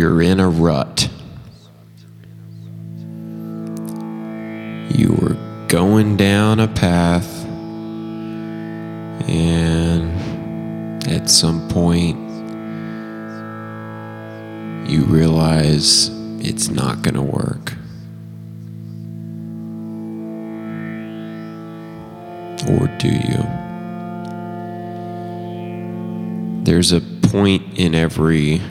You're 0.00 0.22
in 0.22 0.40
a 0.40 0.48
rut. 0.48 1.10
You 4.96 5.12
were 5.20 5.36
going 5.68 6.16
down 6.16 6.58
a 6.58 6.68
path, 6.68 7.44
and 9.28 10.10
at 11.06 11.28
some 11.28 11.68
point, 11.68 12.16
you 14.90 15.04
realize 15.04 16.08
it's 16.38 16.70
not 16.70 17.02
going 17.02 17.16
to 17.16 17.20
work. 17.20 17.74
Or 22.70 22.86
do 22.96 23.08
you? 23.10 23.44
There's 26.64 26.92
a 26.92 27.02
point 27.02 27.78
in 27.78 27.94
every 27.94 28.62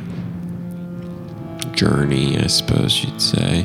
journey, 1.79 2.37
I 2.37 2.47
suppose 2.47 3.05
you'd 3.05 3.21
say, 3.21 3.61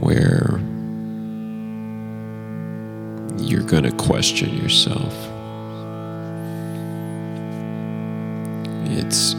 where 0.00 0.58
you're 3.38 3.62
going 3.62 3.84
to 3.84 3.92
question 3.92 4.52
yourself. 4.56 5.14
It's 8.98 9.36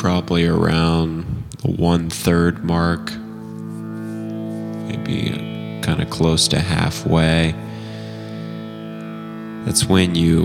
probably 0.00 0.46
around 0.46 1.44
the 1.62 1.72
one 1.72 2.08
third 2.08 2.64
mark, 2.64 3.12
maybe 4.88 5.82
kind 5.82 6.00
of 6.00 6.08
close 6.08 6.48
to 6.48 6.60
halfway. 6.60 7.54
That's 9.66 9.84
when 9.84 10.14
you 10.14 10.44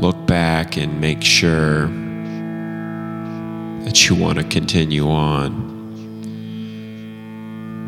look 0.00 0.26
back 0.26 0.76
and 0.76 1.00
make 1.00 1.22
sure 1.22 1.88
that 3.90 4.08
you 4.08 4.14
want 4.14 4.38
to 4.38 4.44
continue 4.44 5.10
on. 5.10 5.50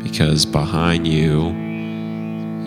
Because 0.03 0.45
behind 0.45 1.07
you, 1.07 1.43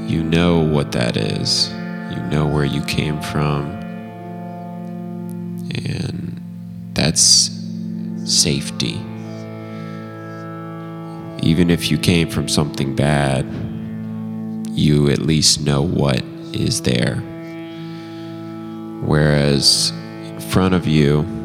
you 0.07 0.23
know 0.23 0.61
what 0.61 0.93
that 0.93 1.19
is. 1.19 1.69
You 2.11 2.17
know 2.31 2.47
where 2.47 2.65
you 2.65 2.81
came 2.85 3.21
from. 3.21 3.67
And 5.75 6.41
that's 6.95 7.51
safety. 8.25 8.99
Even 11.43 11.69
if 11.69 11.91
you 11.91 11.99
came 11.99 12.31
from 12.31 12.49
something 12.49 12.97
bad, 12.97 13.45
you 14.71 15.11
at 15.11 15.19
least 15.19 15.61
know 15.61 15.83
what 15.83 16.23
is 16.55 16.81
there. 16.81 17.17
Whereas 19.05 19.91
in 20.25 20.41
front 20.41 20.73
of 20.73 20.87
you, 20.87 21.36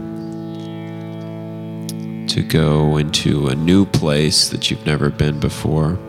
to 2.32 2.42
go 2.42 2.96
into 2.96 3.48
a 3.50 3.56
new 3.56 3.86
place 3.86 4.48
that 4.48 4.72
you've 4.72 4.86
never 4.86 5.10
been 5.10 5.38
before, 5.38 6.00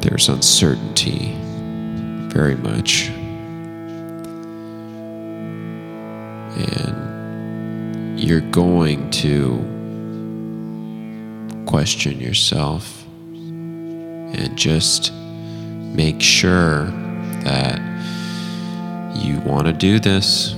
there's 0.00 0.28
uncertainty, 0.28 1.32
very 2.28 2.56
much. 2.56 3.08
And 6.58 8.18
you're 8.18 8.40
going 8.40 9.08
to 9.12 9.62
question 11.66 12.18
yourself 12.20 13.04
and 13.32 14.56
just 14.56 15.12
make 15.12 16.20
sure 16.20 16.86
that 17.44 17.80
you 19.14 19.38
want 19.38 19.68
to 19.68 19.72
do 19.72 20.00
this. 20.00 20.56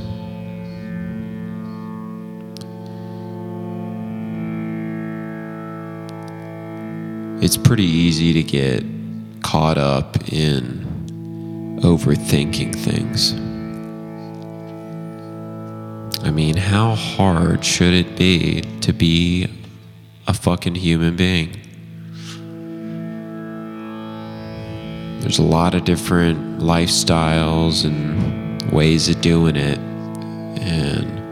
It's 7.41 7.57
pretty 7.57 7.85
easy 7.85 8.33
to 8.33 8.43
get 8.43 8.85
caught 9.43 9.79
up 9.79 10.17
in 10.33 11.79
overthinking 11.83 12.75
things. 12.75 13.33
I 16.27 16.33
mean, 16.33 16.57
how 16.57 16.97
hard 16.97 17.65
should 17.65 17.95
it 17.95 18.17
be 18.17 18.63
to 18.81 18.93
be 18.93 19.47
a 20.27 20.35
fucking 20.35 20.75
human 20.75 21.15
being? 21.15 21.53
There's 25.21 25.39
a 25.39 25.45
lot 25.45 25.77
of 25.77 25.85
different 25.85 26.59
lifestyles 26.59 27.85
and 27.85 28.61
ways 28.73 29.09
of 29.09 29.21
doing 29.21 29.55
it. 29.55 29.79
And 29.79 31.23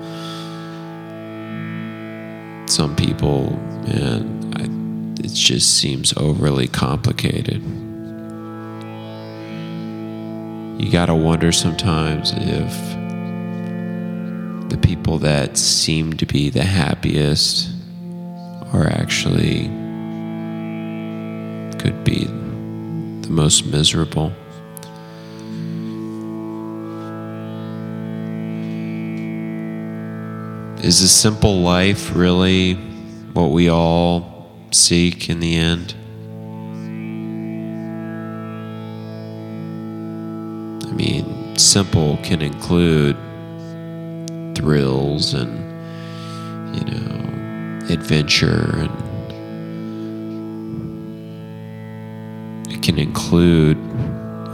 some 2.71 2.95
people, 2.95 3.59
it 3.87 4.36
just 5.39 5.79
seems 5.79 6.13
overly 6.17 6.69
complicated. 6.69 7.63
You 10.79 10.91
gotta 10.93 11.15
wonder 11.15 11.53
sometimes 11.53 12.33
if 12.37 12.97
the 14.69 14.79
people 14.79 15.19
that 15.19 15.57
seem 15.57 16.13
to 16.15 16.27
be 16.27 16.51
the 16.51 16.65
happiest 16.65 17.71
are 18.73 18.87
actually 18.87 19.69
could 21.79 22.05
be 22.05 22.25
the 22.25 23.31
most 23.31 23.67
miserable. 23.67 24.33
Is 30.85 31.01
a 31.01 31.09
simple 31.09 31.61
life 31.63 32.15
really 32.15 32.75
what 33.33 33.51
we 33.51 33.71
all 33.71 34.36
seek 34.73 35.29
in 35.29 35.41
the 35.41 35.57
end? 35.57 35.95
I 40.87 40.93
mean, 40.93 41.57
simple 41.57 42.19
can 42.23 42.43
include 42.43 43.17
thrills 44.57 45.35
and, 45.35 45.57
you 46.75 46.85
know, 46.85 47.87
adventure 47.93 48.71
and 48.77 48.91
it 52.73 52.83
can 52.83 52.99
include 52.99 53.77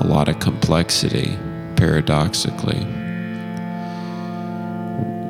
a 0.01 0.07
lot 0.07 0.29
of 0.29 0.39
complexity, 0.41 1.37
paradoxically. 1.77 2.85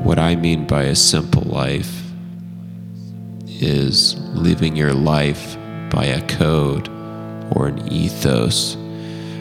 What 0.02 0.18
I 0.18 0.34
mean 0.34 0.66
by 0.66 0.84
a 0.84 0.94
simple 0.94 1.42
life 1.42 2.01
is 3.62 4.16
living 4.34 4.76
your 4.76 4.92
life 4.92 5.56
by 5.90 6.06
a 6.06 6.26
code 6.26 6.88
or 7.54 7.68
an 7.68 7.92
ethos, 7.92 8.76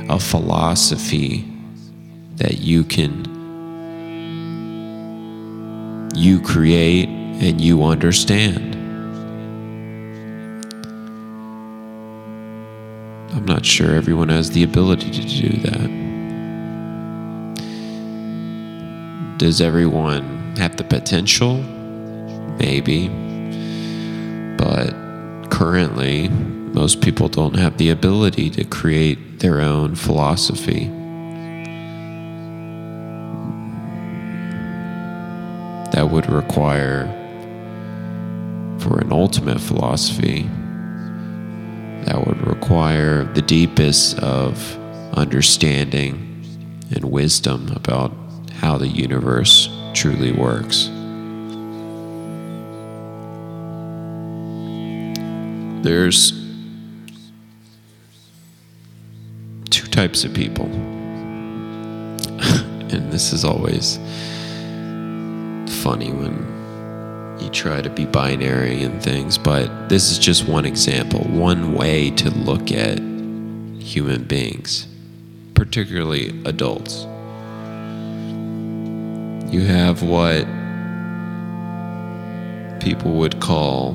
a 0.10 0.20
philosophy 0.20 1.46
that 2.36 2.60
you 2.60 2.84
can 2.84 3.32
you 6.16 6.42
create 6.42 7.08
and 7.10 7.60
you 7.62 7.84
understand. 7.84 8.76
I'm 13.34 13.46
not 13.46 13.66
sure 13.66 13.96
everyone 13.96 14.30
has 14.30 14.52
the 14.52 14.64
ability 14.64 15.10
to 15.12 15.22
do 15.22 15.50
that. 15.62 16.02
Does 19.38 19.62
everyone 19.62 20.56
have 20.58 20.78
the 20.78 20.84
potential? 20.84 21.58
Maybe. 22.60 23.21
But 24.58 24.94
currently, 25.50 26.30
most 26.30 27.02
people 27.02 27.28
don't 27.28 27.56
have 27.58 27.78
the 27.78 27.90
ability 27.90 28.50
to 28.52 28.64
create 28.64 29.40
their 29.40 29.60
own 29.60 29.96
philosophy. 29.96 30.86
That 35.92 36.10
would 36.10 36.30
require, 36.30 37.06
for 38.80 39.00
an 39.00 39.12
ultimate 39.12 39.60
philosophy, 39.60 40.50
that 42.06 42.26
would 42.26 42.48
require 42.48 43.26
the 43.26 43.42
deepest 43.42 44.18
of 44.20 44.78
understanding 45.14 46.44
and 46.96 47.04
wisdom 47.06 47.72
about 47.76 48.14
how 48.54 48.78
the 48.78 48.88
universe 48.88 49.70
truly 49.94 50.32
works. 50.32 50.90
There's 55.82 56.32
two 59.70 59.88
types 59.88 60.24
of 60.24 60.34
people. 60.34 60.66
and 62.92 63.12
this 63.12 63.34
is 63.34 63.44
always 63.44 63.98
funny 65.82 66.12
when 66.12 67.38
you 67.42 67.50
try 67.50 67.82
to 67.82 67.90
be 67.90 68.06
binary 68.06 68.84
and 68.84 69.02
things, 69.02 69.40
but 69.40 69.90
this 69.90 70.12
is 70.12 70.20
just 70.20 70.48
one 70.48 70.66
example, 70.66 71.22
one 71.22 71.74
way 71.74 72.12
to 72.12 72.30
look 72.30 72.72
at 72.72 73.00
human 73.80 74.24
beings, 74.26 74.88
particularly 75.56 76.30
adults. 76.46 77.08
You 79.52 79.66
have 79.66 80.04
what 80.04 80.46
people 82.80 83.14
would 83.14 83.40
call, 83.40 83.94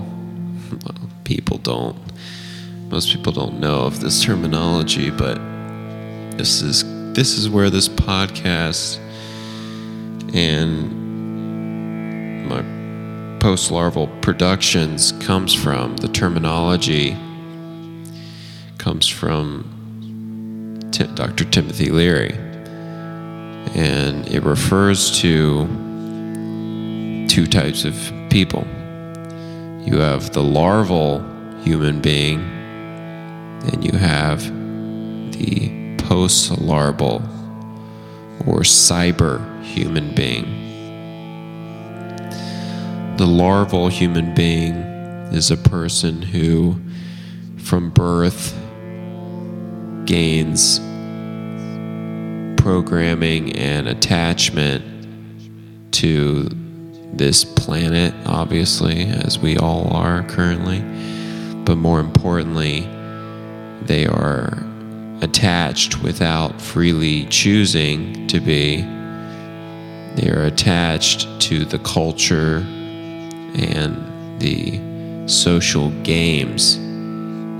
people 1.26 1.58
don't, 1.58 1.98
most 2.88 3.12
people 3.12 3.32
don't 3.32 3.58
know 3.60 3.82
of 3.82 4.00
this 4.00 4.22
terminology, 4.22 5.10
but 5.10 5.34
this 6.38 6.62
is 6.62 6.84
this 7.14 7.36
is 7.36 7.48
where 7.48 7.68
this 7.68 7.88
podcast 7.88 8.98
and 10.34 10.92
my 12.48 12.62
post 13.40 13.70
larval 13.70 14.06
productions 14.20 15.12
comes 15.12 15.52
from. 15.52 15.96
The 15.96 16.08
terminology 16.08 17.16
comes 18.78 19.08
from 19.08 20.78
T- 20.92 21.08
Dr. 21.14 21.44
Timothy 21.44 21.90
Leary, 21.90 22.34
and 23.74 24.28
it 24.28 24.42
refers 24.44 25.18
to 25.20 25.66
two 27.28 27.46
types 27.46 27.84
of 27.84 27.94
people. 28.30 28.66
You 29.86 29.98
have 29.98 30.32
the 30.32 30.42
larval 30.42 31.20
human 31.62 32.00
being, 32.00 32.40
and 32.40 33.84
you 33.84 33.96
have 33.96 34.42
the 35.32 35.96
post 35.98 36.58
larval 36.58 37.22
or 38.46 38.60
cyber 38.60 39.62
human 39.62 40.12
being. 40.14 40.44
The 43.16 43.26
larval 43.26 43.86
human 43.86 44.34
being 44.34 44.74
is 45.32 45.52
a 45.52 45.56
person 45.56 46.20
who, 46.20 46.80
from 47.56 47.90
birth, 47.90 48.54
gains 50.04 50.80
programming 52.60 53.52
and 53.56 53.86
attachment 53.86 54.84
to 55.92 56.48
this 57.12 57.44
planet, 57.66 58.14
obviously, 58.26 59.06
as 59.06 59.40
we 59.40 59.56
all 59.56 59.92
are 59.92 60.22
currently. 60.22 60.78
But 61.64 61.74
more 61.74 61.98
importantly, 61.98 62.82
they 63.82 64.06
are 64.06 64.56
attached 65.20 66.00
without 66.00 66.60
freely 66.60 67.26
choosing 67.26 68.28
to 68.28 68.38
be. 68.38 68.82
They 70.14 70.30
are 70.30 70.44
attached 70.44 71.40
to 71.40 71.64
the 71.64 71.80
culture 71.80 72.58
and 73.56 74.40
the 74.40 75.26
social 75.28 75.90
games 76.04 76.78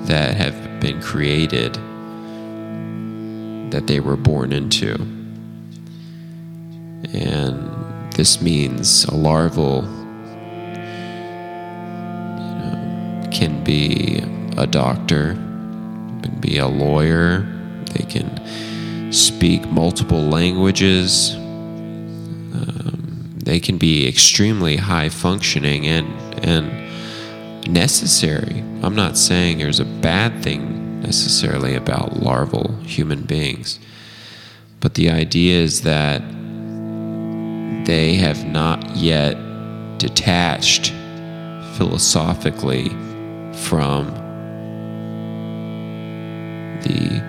that 0.06 0.36
have 0.36 0.78
been 0.78 1.02
created 1.02 1.74
that 3.72 3.88
they 3.88 3.98
were 3.98 4.16
born 4.16 4.52
into. 4.52 4.94
And 7.12 7.66
this 8.16 8.40
means 8.40 9.04
a 9.04 9.14
larval 9.14 9.82
can 13.36 13.62
be 13.62 14.18
a 14.56 14.66
doctor, 14.66 15.34
can 15.34 16.38
be 16.40 16.56
a 16.56 16.66
lawyer, 16.66 17.40
they 17.92 18.02
can 18.06 19.12
speak 19.12 19.66
multiple 19.68 20.22
languages, 20.22 21.34
um, 22.54 23.34
they 23.36 23.60
can 23.60 23.76
be 23.76 24.08
extremely 24.08 24.76
high 24.76 25.10
functioning 25.10 25.86
and, 25.86 26.08
and 26.42 27.70
necessary. 27.70 28.64
I'm 28.82 28.96
not 28.96 29.18
saying 29.18 29.58
there's 29.58 29.80
a 29.80 29.84
bad 29.84 30.42
thing 30.42 31.02
necessarily 31.02 31.74
about 31.74 32.16
larval 32.16 32.74
human 32.84 33.24
beings, 33.24 33.78
but 34.80 34.94
the 34.94 35.10
idea 35.10 35.60
is 35.60 35.82
that 35.82 36.22
they 37.86 38.14
have 38.14 38.46
not 38.46 38.96
yet 38.96 39.36
detached 39.98 40.94
philosophically 41.76 42.88
from 43.56 44.06
the 46.82 47.20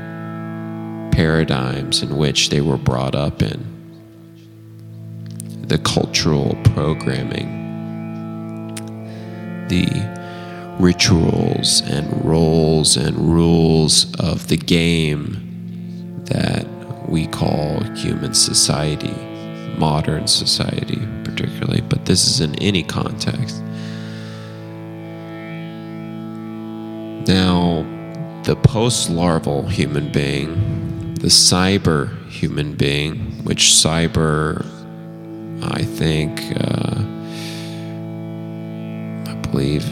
paradigms 1.12 2.04
in 2.04 2.16
which 2.18 2.50
they 2.50 2.62
were 2.62 2.78
brought 2.78 3.16
up 3.16 3.42
in, 3.42 3.66
the 5.68 5.78
cultural 5.80 6.56
programming, 6.64 7.56
the 9.68 9.88
rituals 10.80 11.82
and 11.82 12.24
roles 12.24 12.96
and 12.98 13.18
rules 13.18 14.14
of 14.20 14.48
the 14.48 14.58
game 14.58 16.24
that 16.26 16.68
we 17.10 17.26
call 17.26 17.82
human 17.96 18.34
society, 18.34 19.16
modern 19.78 20.28
society 20.28 21.00
particularly, 21.24 21.82
but 21.82 22.06
this 22.06 22.28
is 22.28 22.42
in 22.42 22.56
any 22.56 22.84
context. 22.84 23.64
Now, 27.28 27.86
the 28.44 28.56
post 28.56 29.10
larval 29.10 29.68
human 29.68 30.14
being, 30.14 31.14
the 31.16 31.28
cyber 31.28 32.26
human 32.30 32.76
being, 32.76 33.44
which 33.44 33.64
cyber, 33.64 34.66
I 35.62 35.84
think, 35.84 36.40
uh, 36.56 37.04
I 39.30 39.36
believe 39.52 39.92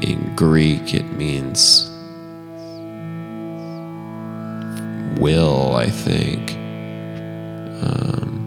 in 0.00 0.32
Greek 0.36 0.94
it 0.94 1.04
means 1.12 1.86
will, 5.20 5.76
I 5.76 5.90
think. 5.90 6.52
Um, 7.82 8.40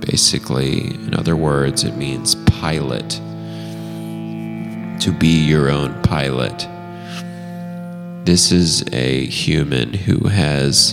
basically, 0.00 0.94
in 0.94 1.14
other 1.14 1.36
words, 1.36 1.84
it 1.84 1.98
means 1.98 2.34
pilot. 2.46 3.20
To 5.00 5.12
be 5.12 5.44
your 5.44 5.68
own 5.70 6.00
pilot. 6.02 6.66
This 8.28 8.52
is 8.52 8.84
a 8.92 9.24
human 9.24 9.94
who 9.94 10.28
has, 10.28 10.92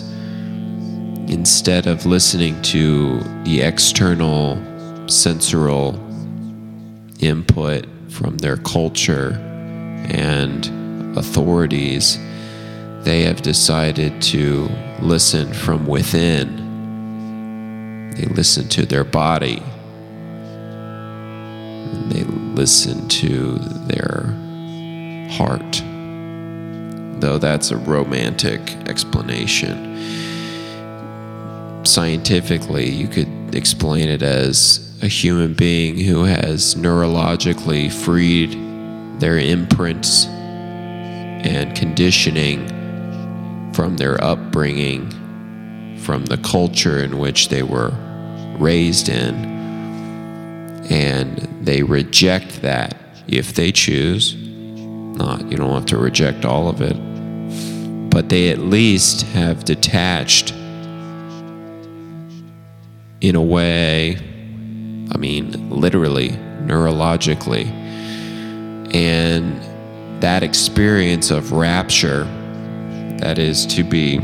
instead 1.28 1.86
of 1.86 2.06
listening 2.06 2.62
to 2.62 3.20
the 3.44 3.60
external 3.60 4.58
sensorial 5.10 5.96
input 7.20 7.88
from 8.08 8.38
their 8.38 8.56
culture 8.56 9.34
and 10.08 11.18
authorities, 11.18 12.18
they 13.04 13.24
have 13.24 13.42
decided 13.42 14.22
to 14.22 14.70
listen 15.02 15.54
from 15.54 15.88
within. 15.88 16.56
They 18.16 18.28
listen 18.28 18.70
to 18.70 18.86
their 18.86 19.04
body. 19.04 19.62
They 22.14 22.24
listen 22.24 23.10
to 23.10 23.58
their 23.90 24.24
heart 25.32 25.84
though 27.20 27.38
that's 27.38 27.72
a 27.72 27.78
romantic 27.78 28.60
explanation. 28.88 29.94
Scientifically, 31.86 32.90
you 32.90 33.08
could 33.08 33.56
explain 33.56 34.10
it 34.10 34.22
as 34.22 34.82
a 35.02 35.08
human 35.08 35.54
being 35.54 35.98
who 35.98 36.24
has 36.24 36.76
neurologically 36.76 37.92
freed 37.92 38.52
their 39.20 39.38
imprints 39.38 40.26
and 40.26 41.76
conditioning 41.76 42.68
from 43.74 43.98
their 43.98 44.22
upbringing, 44.24 45.10
from 46.00 46.26
the 46.26 46.38
culture 46.38 47.00
in 47.00 47.20
which 47.20 47.50
they 47.50 47.64
were 47.64 47.94
raised 48.58 49.10
in, 49.10 49.36
and 50.90 51.38
they 51.62 51.84
reject 51.84 52.62
that 52.62 52.96
if 53.28 53.54
they 53.54 53.72
choose 53.72 54.45
not, 55.16 55.50
you 55.50 55.58
don't 55.58 55.74
have 55.74 55.86
to 55.88 55.98
reject 55.98 56.46
all 56.46 56.68
of 56.68 56.82
it. 56.82 56.96
But 58.10 58.30
they 58.30 58.50
at 58.50 58.60
least 58.60 59.24
have 59.24 59.66
detached 59.66 60.52
in 63.22 63.36
a 63.36 63.42
way, 63.42 64.16
I 65.12 65.18
mean, 65.18 65.70
literally, 65.70 66.30
neurologically. 66.66 67.66
And 68.94 69.62
that 70.22 70.44
experience 70.44 71.32
of 71.32 71.52
rapture, 71.52 72.24
that 73.20 73.38
is 73.38 73.66
to 73.68 73.84
be 73.84 74.20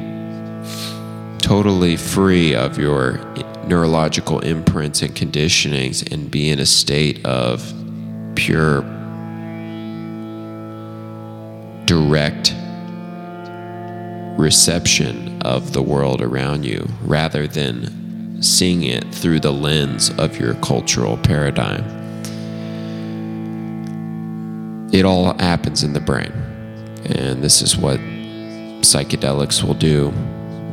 totally 1.40 1.98
free 1.98 2.56
of 2.56 2.78
your 2.78 3.20
neurological 3.68 4.40
imprints 4.40 5.02
and 5.02 5.14
conditionings 5.16 6.10
and 6.12 6.32
be 6.32 6.50
in 6.50 6.60
a 6.60 6.66
state 6.66 7.26
of 7.26 7.74
pure 8.36 8.82
direct 11.92 12.56
reception 14.40 15.42
of 15.42 15.74
the 15.74 15.82
world 15.82 16.22
around 16.22 16.64
you 16.64 16.88
rather 17.02 17.46
than 17.48 18.42
seeing 18.42 18.84
it 18.84 19.04
through 19.14 19.42
the 19.42 19.52
lens 19.52 20.10
of 20.12 20.40
your 20.40 20.54
cultural 20.62 21.18
paradigm. 21.18 21.84
It 24.94 25.04
all 25.04 25.38
happens 25.38 25.84
in 25.84 25.92
the 25.92 26.00
brain. 26.00 26.32
And 27.04 27.44
this 27.44 27.62
is 27.62 27.76
what 27.76 28.00
psychedelics 28.80 29.62
will 29.62 29.74
do, 29.74 30.14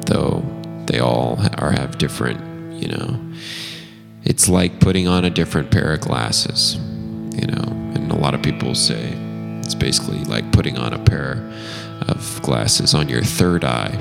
though 0.07 0.45
they 0.87 1.01
all 1.01 1.37
are 1.55 1.73
have 1.73 1.99
different, 1.99 2.41
you 2.81 2.87
know. 2.87 3.21
It's 4.23 4.49
like 4.49 4.79
putting 4.79 5.09
on 5.09 5.25
a 5.25 5.31
different 5.31 5.73
pair 5.73 5.95
of 5.95 6.01
glasses. 6.01 6.77
you 6.77 7.47
know, 7.47 7.65
and 7.95 8.13
a 8.13 8.17
lot 8.17 8.35
of 8.35 8.43
people 8.43 8.77
say 8.77 9.28
it's 9.69 9.75
basically 9.75 10.25
like 10.25 10.51
putting 10.51 10.79
on 10.79 10.95
a 10.95 10.99
pair 10.99 11.33
of 12.09 12.41
glasses 12.41 12.95
on 12.95 13.07
your 13.07 13.21
third 13.21 13.65
eye. 13.65 13.95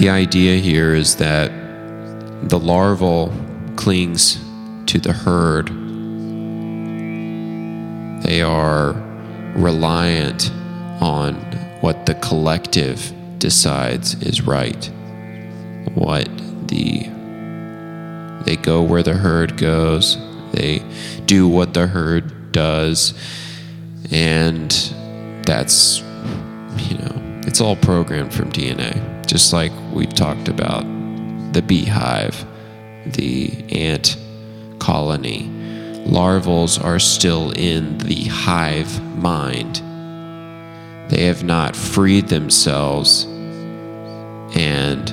The 0.00 0.08
idea 0.08 0.56
here 0.56 0.92
is 0.92 1.14
that 1.18 1.52
the 2.48 2.58
larval 2.58 3.32
clings 3.76 4.44
to 4.86 4.98
the 4.98 5.12
herd. 5.12 5.68
They 8.24 8.42
are 8.42 8.94
reliant 9.54 10.50
on 11.00 11.36
what 11.80 12.06
the 12.06 12.16
collective 12.16 13.12
decides 13.38 14.20
is 14.20 14.42
right. 14.42 14.90
What 15.94 16.26
the 16.66 17.08
they 18.44 18.56
go 18.56 18.82
where 18.82 19.04
the 19.04 19.14
herd 19.14 19.56
goes. 19.56 20.18
They 20.54 20.82
do 21.26 21.48
what 21.48 21.74
the 21.74 21.86
herd 21.86 22.52
does. 22.52 23.14
And 24.10 24.70
that's 25.46 26.00
you 26.76 26.98
know, 26.98 27.40
it's 27.46 27.60
all 27.60 27.76
programmed 27.76 28.32
from 28.32 28.50
DNA 28.50 29.14
just 29.26 29.52
like 29.52 29.72
we've 29.92 30.14
talked 30.14 30.48
about 30.48 30.82
the 31.52 31.62
beehive, 31.62 32.44
the 33.06 33.52
ant 33.70 34.16
colony. 34.78 35.50
Larvals 36.06 36.82
are 36.82 36.98
still 36.98 37.50
in 37.52 37.98
the 37.98 38.24
hive 38.24 39.02
mind. 39.16 39.76
They 41.10 41.24
have 41.24 41.42
not 41.42 41.74
freed 41.74 42.28
themselves 42.28 43.24
and 44.54 45.08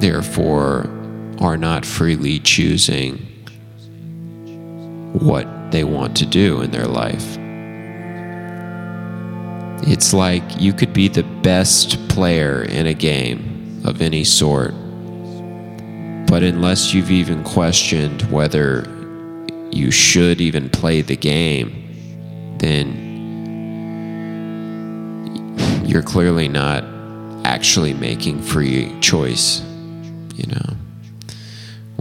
therefore 0.00 0.90
are 1.40 1.56
not 1.56 1.84
freely 1.84 2.38
choosing 2.40 3.18
what 5.12 5.46
they 5.70 5.84
want 5.84 6.16
to 6.16 6.26
do 6.26 6.60
in 6.60 6.70
their 6.70 6.86
life. 6.86 7.38
It's 9.86 10.14
like 10.14 10.42
you 10.60 10.72
could 10.72 10.92
be 10.92 11.08
the 11.08 11.22
best 11.42 12.08
player 12.08 12.62
in 12.62 12.86
a 12.86 12.94
game 12.94 13.82
of 13.84 14.00
any 14.00 14.24
sort, 14.24 14.72
but 16.26 16.42
unless 16.42 16.94
you've 16.94 17.10
even 17.10 17.44
questioned 17.44 18.22
whether 18.30 18.88
you 19.70 19.90
should 19.90 20.40
even 20.40 20.70
play 20.70 21.02
the 21.02 21.16
game, 21.16 22.56
then 22.58 23.04
you're 25.84 26.02
clearly 26.02 26.48
not 26.48 26.84
actually 27.44 27.92
making 27.92 28.40
free 28.40 28.90
choice, 29.00 29.60
you 30.34 30.46
know. 30.46 30.73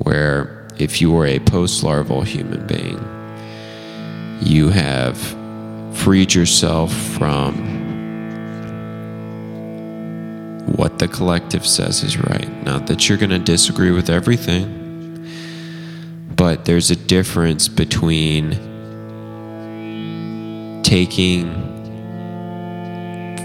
Where 0.04 0.68
if 0.78 1.02
you 1.02 1.16
are 1.18 1.26
a 1.26 1.40
post 1.40 1.84
larval 1.84 2.22
human 2.22 2.66
being, 2.68 3.00
you 4.42 4.70
have 4.70 5.18
freed 5.98 6.34
yourself 6.34 6.94
from 6.94 7.84
what 10.76 11.00
the 11.00 11.08
collective 11.08 11.66
says 11.66 12.04
is 12.04 12.18
right. 12.18 12.64
Not 12.64 12.88
that 12.88 13.08
you're 13.08 13.18
going 13.18 13.30
to 13.30 13.40
disagree 13.40 13.92
with 13.92 14.10
everything, 14.10 15.28
but 16.36 16.66
there's 16.66 16.92
a 16.92 16.96
difference 16.96 17.68
between 17.68 18.52
taking 20.84 21.46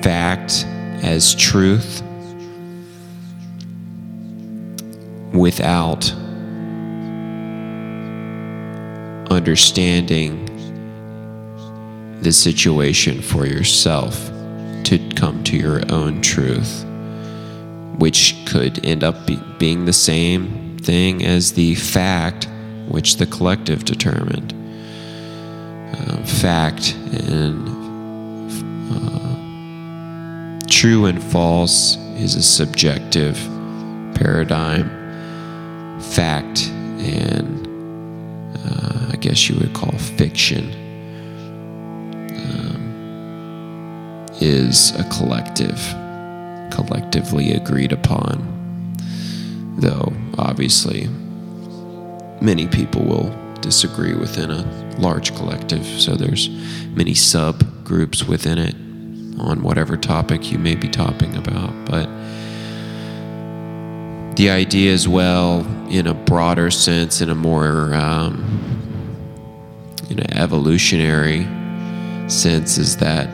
fact 0.03 0.65
as 1.03 1.35
truth 1.35 2.03
without 5.33 6.13
understanding 9.31 10.47
the 12.23 12.33
situation 12.33 13.23
for 13.23 13.47
yourself 13.47 14.31
to 14.85 14.99
come 15.15 15.45
to 15.45 15.57
your 15.57 15.83
own 15.93 16.21
truth, 16.21 16.85
which 17.99 18.37
could 18.47 18.85
end 18.85 19.05
up 19.05 19.27
be, 19.27 19.39
being 19.59 19.85
the 19.85 19.93
same 19.93 20.77
thing 20.79 21.25
as 21.25 21.53
the 21.53 21.75
fact 21.75 22.49
which 22.89 23.17
the 23.17 23.27
collective 23.27 23.85
determined. 23.85 24.55
Uh, 25.95 26.23
fact 26.25 26.95
and 27.29 27.69
uh, 28.93 30.67
true 30.69 31.07
and 31.07 31.23
false 31.23 31.97
is 32.17 32.35
a 32.35 32.43
subjective 32.43 33.37
paradigm. 34.15 34.91
Fact 36.01 36.69
and 36.99 37.58
guess 39.21 39.49
you 39.49 39.59
would 39.59 39.75
call 39.75 39.93
fiction 39.93 40.89
is 44.41 44.95
a 44.97 45.05
collective, 45.05 45.79
collectively 46.71 47.53
agreed 47.53 47.93
upon. 47.93 48.57
Though, 49.79 50.13
obviously, 50.37 51.09
many 52.41 52.67
people 52.67 53.05
will 53.05 53.35
disagree 53.61 54.15
within 54.15 54.51
a 54.51 54.97
large 54.99 55.35
collective, 55.35 55.85
so 55.85 56.15
there's 56.15 56.49
many 56.95 57.13
subgroups 57.13 58.29
within 58.29 58.59
it 58.59 58.75
on 59.41 59.63
whatever 59.63 59.97
topic 59.97 60.51
you 60.51 60.59
may 60.59 60.75
be 60.75 60.89
talking 60.89 61.37
about. 61.37 61.73
But 61.87 62.09
the 64.37 64.51
idea 64.51 64.93
as 64.93 65.09
well, 65.09 65.67
in 65.89 66.07
a 66.07 66.15
broader 66.15 66.71
sense, 66.71 67.21
in 67.21 67.31
a 67.31 67.35
more 67.35 67.95
um, 67.95 68.78
in 70.09 70.19
an 70.21 70.33
evolutionary 70.37 71.47
sense, 72.29 72.79
is 72.79 72.97
that 72.99 73.29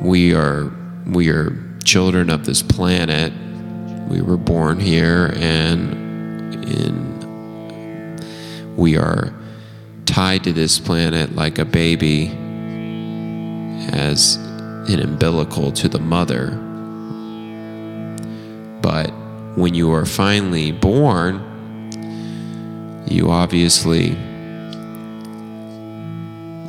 we 0.00 0.34
are 0.34 0.72
we 1.06 1.28
are 1.30 1.56
children 1.84 2.30
of 2.30 2.44
this 2.44 2.62
planet. 2.62 3.32
We 4.08 4.20
were 4.20 4.36
born 4.36 4.80
here, 4.80 5.32
and 5.36 5.92
in 6.64 7.12
we 8.76 8.96
are 8.96 9.32
tied 10.06 10.44
to 10.44 10.52
this 10.52 10.78
planet 10.78 11.34
like 11.34 11.58
a 11.58 11.64
baby 11.64 12.28
as 13.92 14.36
an 14.88 15.00
umbilical 15.00 15.72
to 15.72 15.88
the 15.88 15.98
mother. 15.98 16.50
But 18.82 19.12
when 19.56 19.74
you 19.74 19.92
are 19.92 20.06
finally 20.06 20.72
born, 20.72 21.40
you 23.06 23.30
obviously 23.30 24.16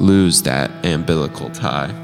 lose 0.03 0.43
that 0.43 0.69
umbilical 0.85 1.49
tie. 1.49 2.03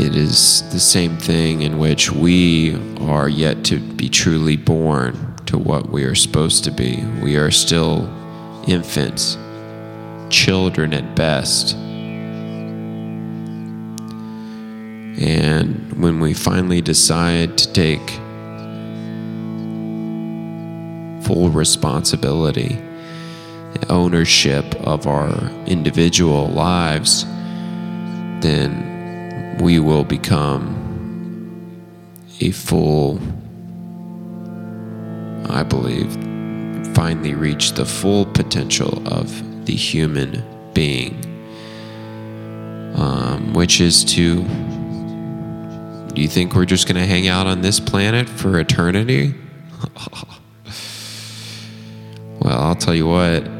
it 0.00 0.16
is 0.16 0.62
the 0.70 0.80
same 0.80 1.18
thing 1.18 1.60
in 1.60 1.78
which 1.78 2.10
we 2.10 2.74
are 3.00 3.28
yet 3.28 3.62
to 3.64 3.78
be 3.78 4.08
truly 4.08 4.56
born 4.56 5.36
to 5.44 5.58
what 5.58 5.90
we 5.90 6.04
are 6.04 6.14
supposed 6.14 6.64
to 6.64 6.70
be. 6.70 7.04
We 7.22 7.36
are 7.36 7.50
still 7.50 8.08
infants, 8.66 9.36
children 10.30 10.94
at 10.94 11.14
best. 11.14 11.74
And 15.22 15.92
when 16.02 16.18
we 16.18 16.32
finally 16.32 16.80
decide 16.80 17.58
to 17.58 17.70
take 17.72 18.08
full 21.26 21.50
responsibility, 21.50 22.78
ownership 23.88 24.74
of 24.76 25.06
our 25.06 25.50
individual 25.66 26.48
lives, 26.48 27.24
then 28.40 29.56
we 29.60 29.78
will 29.78 30.04
become 30.04 30.76
a 32.40 32.50
full, 32.50 33.20
I 35.48 35.62
believe, 35.62 36.12
finally 36.94 37.34
reach 37.34 37.72
the 37.72 37.84
full 37.84 38.24
potential 38.24 39.06
of 39.06 39.66
the 39.66 39.74
human 39.74 40.42
being, 40.72 41.14
um, 42.94 43.52
which 43.52 43.80
is 43.80 44.04
to. 44.04 44.42
Do 46.14 46.20
you 46.20 46.28
think 46.28 46.54
we're 46.56 46.64
just 46.64 46.88
going 46.88 46.96
to 46.96 47.06
hang 47.06 47.28
out 47.28 47.46
on 47.46 47.60
this 47.60 47.78
planet 47.78 48.28
for 48.28 48.58
eternity? 48.58 49.32
well, 52.40 52.58
I'll 52.60 52.74
tell 52.74 52.96
you 52.96 53.06
what. 53.06 53.59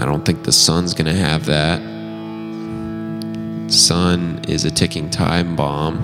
I 0.00 0.06
don't 0.06 0.24
think 0.24 0.44
the 0.44 0.52
sun's 0.52 0.94
going 0.94 1.06
to 1.14 1.20
have 1.20 1.44
that 1.44 1.78
sun 3.70 4.40
is 4.48 4.64
a 4.64 4.70
ticking 4.70 5.10
time 5.10 5.54
bomb. 5.54 5.98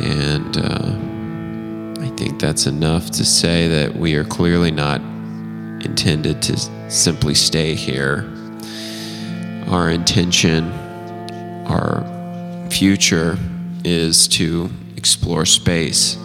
And 0.00 0.56
uh, 0.58 2.04
I 2.04 2.08
think 2.16 2.38
that's 2.38 2.66
enough 2.66 3.10
to 3.12 3.24
say 3.24 3.66
that 3.68 3.96
we 3.96 4.14
are 4.14 4.24
clearly 4.24 4.70
not 4.70 5.00
intended 5.00 6.42
to 6.42 6.58
simply 6.90 7.34
stay 7.34 7.74
here. 7.74 8.30
Our 9.68 9.90
intention, 9.90 10.70
our 11.66 12.04
future 12.70 13.38
is 13.84 14.28
to 14.28 14.70
explore 14.96 15.46
space. 15.46 16.16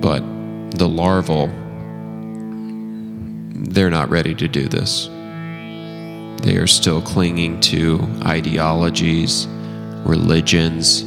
But 0.00 0.20
the 0.72 0.88
larval, 0.88 1.48
they're 3.70 3.90
not 3.90 4.10
ready 4.10 4.34
to 4.34 4.48
do 4.48 4.68
this. 4.68 5.06
They 6.42 6.56
are 6.56 6.66
still 6.66 7.00
clinging 7.00 7.60
to 7.60 8.00
ideologies, 8.24 9.46
religions, 10.04 11.02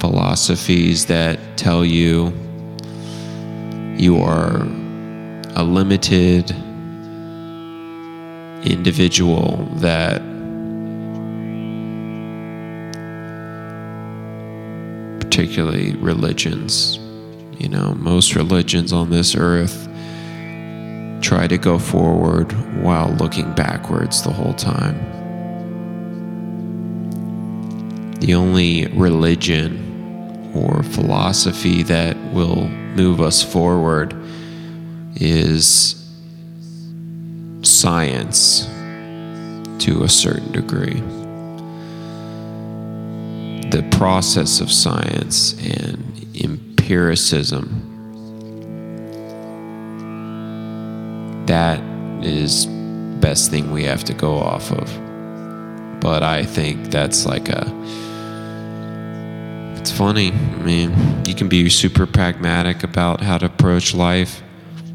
philosophies 0.00 1.06
that 1.06 1.38
tell 1.56 1.84
you 1.84 2.32
you 3.96 4.16
are 4.20 4.62
a 5.54 5.62
limited 5.62 6.50
individual 8.64 9.68
that 9.76 10.20
particularly 15.20 15.94
religions 15.96 16.98
you 17.58 17.68
know 17.68 17.94
most 17.94 18.34
religions 18.34 18.92
on 18.92 19.10
this 19.10 19.36
earth 19.36 19.88
try 21.22 21.46
to 21.46 21.56
go 21.56 21.78
forward 21.78 22.52
while 22.82 23.10
looking 23.14 23.50
backwards 23.54 24.22
the 24.22 24.32
whole 24.32 24.54
time 24.54 25.12
the 28.22 28.34
only 28.34 28.86
religion 28.86 30.52
or 30.54 30.84
philosophy 30.84 31.82
that 31.82 32.16
will 32.32 32.68
move 32.68 33.20
us 33.20 33.42
forward 33.42 34.14
is 35.16 36.08
science 37.62 38.66
to 39.80 40.04
a 40.04 40.08
certain 40.08 40.52
degree. 40.52 41.00
The 43.70 43.84
process 43.90 44.60
of 44.60 44.70
science 44.70 45.54
and 45.54 46.24
empiricism 46.40 47.81
that 51.46 51.80
is 52.24 52.66
best 53.20 53.50
thing 53.50 53.70
we 53.70 53.84
have 53.84 54.04
to 54.04 54.14
go 54.14 54.38
off 54.38 54.70
of. 54.72 54.88
But 56.00 56.22
I 56.22 56.44
think 56.44 56.90
that's 56.90 57.26
like 57.26 57.48
a 57.48 57.64
it's 59.82 59.90
funny. 59.90 60.30
I 60.30 60.62
mean, 60.62 60.94
you 61.26 61.34
can 61.34 61.48
be 61.48 61.68
super 61.68 62.06
pragmatic 62.06 62.84
about 62.84 63.20
how 63.20 63.36
to 63.38 63.46
approach 63.46 63.94
life, 63.94 64.40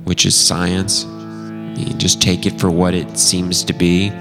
which 0.05 0.25
is 0.25 0.33
science. 0.33 1.03
You 1.03 1.93
just 1.95 2.21
take 2.21 2.45
it 2.45 2.57
for 2.57 2.71
what 2.71 2.93
it 2.93 3.19
seems 3.19 3.65
to 3.65 3.73
be. 3.73 4.13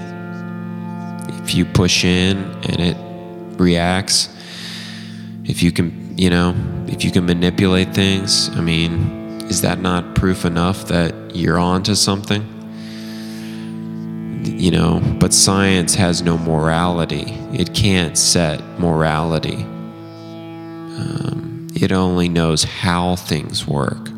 If 1.41 1.55
you 1.55 1.63
push 1.63 2.03
in 2.03 2.37
and 2.63 2.81
it 2.81 2.97
reacts, 3.57 4.27
if 5.45 5.63
you 5.63 5.71
can, 5.71 6.17
you 6.17 6.29
know, 6.29 6.53
if 6.87 7.05
you 7.05 7.11
can 7.11 7.25
manipulate 7.25 7.93
things, 7.93 8.49
I 8.49 8.59
mean, 8.59 9.16
is 9.49 9.61
that 9.61 9.79
not 9.79 10.15
proof 10.15 10.43
enough 10.45 10.87
that 10.87 11.35
you're 11.35 11.57
on 11.57 11.83
to 11.83 11.95
something? 11.95 12.53
You 14.43 14.71
know, 14.71 15.01
but 15.19 15.33
science 15.33 15.95
has 15.95 16.21
no 16.21 16.37
morality. 16.37 17.33
It 17.53 17.73
can't 17.73 18.17
set 18.17 18.61
morality. 18.79 19.63
Um, 20.97 21.67
it 21.75 21.91
only 21.91 22.27
knows 22.27 22.63
how 22.63 23.15
things 23.15 23.65
work. 23.67 24.09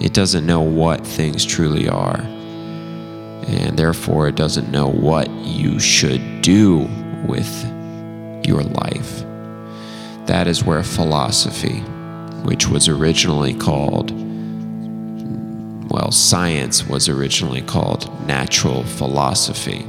It 0.00 0.14
doesn't 0.14 0.46
know 0.46 0.60
what 0.60 1.06
things 1.06 1.44
truly 1.44 1.88
are. 1.88 2.20
And 2.20 3.78
therefore, 3.78 4.28
it 4.28 4.36
doesn't 4.36 4.70
know 4.70 4.88
what 4.88 5.28
you 5.30 5.80
should 5.80 6.42
do 6.42 6.88
with 7.26 7.64
your 8.44 8.62
life. 8.62 9.24
That 10.26 10.46
is 10.46 10.62
where 10.64 10.84
philosophy, 10.84 11.80
which 12.44 12.68
was 12.68 12.88
originally 12.88 13.54
called, 13.54 14.12
well, 15.92 16.10
science 16.10 16.86
was 16.88 17.10
originally 17.10 17.60
called 17.60 18.08
natural 18.26 18.82
philosophy. 18.82 19.84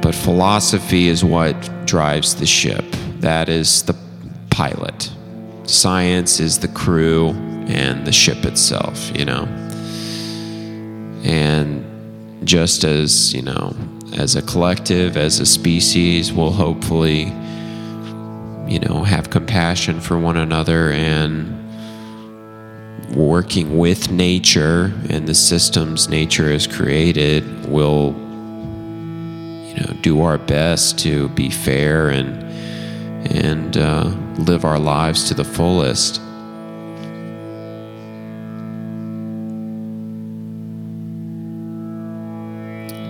But 0.00 0.14
philosophy 0.14 1.08
is 1.08 1.22
what 1.22 1.54
drives 1.84 2.34
the 2.34 2.46
ship. 2.46 2.86
That 3.20 3.50
is 3.50 3.82
the 3.82 3.94
pilot. 4.48 5.12
Science 5.64 6.40
is 6.40 6.58
the 6.58 6.68
crew 6.68 7.32
and 7.68 8.06
the 8.06 8.12
ship 8.12 8.46
itself, 8.46 9.14
you 9.14 9.26
know. 9.26 9.44
And 11.22 12.46
just 12.46 12.82
as, 12.82 13.34
you 13.34 13.42
know, 13.42 13.76
as 14.16 14.36
a 14.36 14.42
collective, 14.42 15.18
as 15.18 15.38
a 15.38 15.44
species, 15.44 16.32
we'll 16.32 16.52
hopefully, 16.52 17.24
you 18.66 18.78
know, 18.78 19.04
have 19.04 19.28
compassion 19.28 20.00
for 20.00 20.18
one 20.18 20.38
another 20.38 20.90
and 20.92 21.63
working 23.14 23.78
with 23.78 24.10
nature 24.10 24.92
and 25.08 25.26
the 25.26 25.34
systems 25.34 26.08
nature 26.08 26.50
has 26.50 26.66
created, 26.66 27.44
we'll, 27.68 28.12
you 29.68 29.76
know, 29.76 29.96
do 30.00 30.22
our 30.22 30.38
best 30.38 30.98
to 31.00 31.28
be 31.30 31.50
fair 31.50 32.08
and 32.08 32.42
and 33.32 33.76
uh, 33.78 34.04
live 34.38 34.64
our 34.64 34.78
lives 34.78 35.28
to 35.28 35.34
the 35.34 35.44
fullest. 35.44 36.20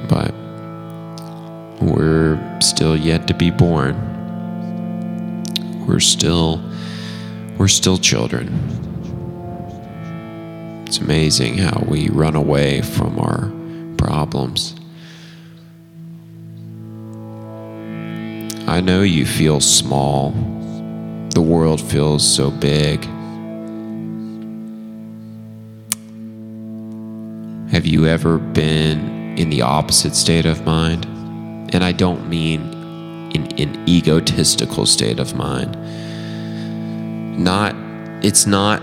But 0.09 0.33
we're 1.83 2.39
still 2.61 2.97
yet 2.97 3.27
to 3.29 3.35
be 3.35 3.51
born. 3.51 3.97
We're 5.87 6.01
still 6.01 6.63
we're 7.59 7.69
still 7.69 7.99
children. 7.99 8.84
It's 10.87 10.99
amazing 10.99 11.59
how 11.59 11.83
we 11.89 12.09
run 12.09 12.37
away 12.37 12.83
from 12.83 13.19
our 13.19 13.51
problems. 13.97 14.75
I 18.69 18.81
know 18.81 19.03
you 19.03 19.27
feel 19.27 19.61
small. 19.61 20.31
The 21.35 21.43
world 21.43 21.81
feels 21.81 22.27
so 22.27 22.51
big. 22.51 23.05
Have 27.71 27.87
you 27.87 28.07
ever 28.07 28.39
been 28.39 29.37
in 29.37 29.51
the 29.51 29.63
opposite 29.63 30.15
state 30.15 30.47
of 30.47 30.65
mind? 30.65 31.07
And 31.75 31.83
I 31.83 31.93
don't 31.93 32.29
mean 32.29 32.63
in 33.35 33.47
an 33.61 33.89
egotistical 33.89 34.87
state 34.87 35.19
of 35.19 35.35
mind. 35.35 35.77
Not, 37.37 37.75
it's 38.25 38.47
not 38.47 38.81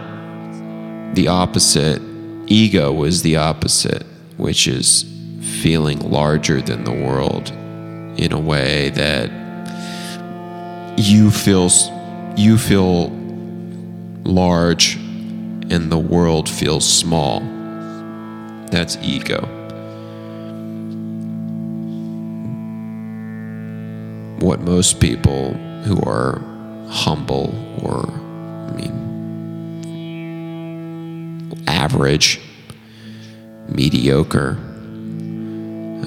the 1.14 1.28
opposite. 1.28 2.02
Ego 2.48 3.04
is 3.04 3.22
the 3.22 3.38
opposite, 3.38 4.06
which 4.38 4.68
is 4.68 5.06
feeling 5.62 6.00
larger 6.00 6.62
than 6.62 6.84
the 6.84 6.92
world 6.92 7.50
in 8.18 8.32
a 8.32 8.40
way 8.40 8.90
that 8.90 9.30
you 10.98 11.32
feel 11.32 11.70
you 12.36 12.58
feel 12.58 13.10
large 14.24 14.96
and 14.96 15.92
the 15.92 15.98
world 15.98 16.50
feels 16.50 16.88
small. 16.88 17.40
That's 18.70 18.98
ego. 18.98 19.42
What 24.40 24.60
most 24.62 25.00
people 25.00 25.54
who 25.84 26.02
are 26.04 26.42
humble 26.90 27.54
or 27.84 28.10
I 28.10 28.74
mean 28.76 29.01
average, 31.82 32.40
mediocre, 33.68 34.52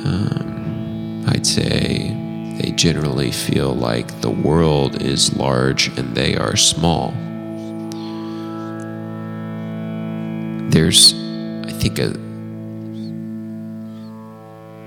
um, 0.05 1.25
I'd 1.27 1.45
say 1.45 2.15
they 2.61 2.71
generally 2.71 3.33
feel 3.33 3.75
like 3.75 4.21
the 4.21 4.31
world 4.31 5.03
is 5.03 5.37
large 5.37 5.89
and 5.99 6.15
they 6.15 6.37
are 6.37 6.55
small. 6.55 7.11
There's, 10.71 11.13
I 11.67 11.73
think, 11.73 11.99
a, 11.99 12.15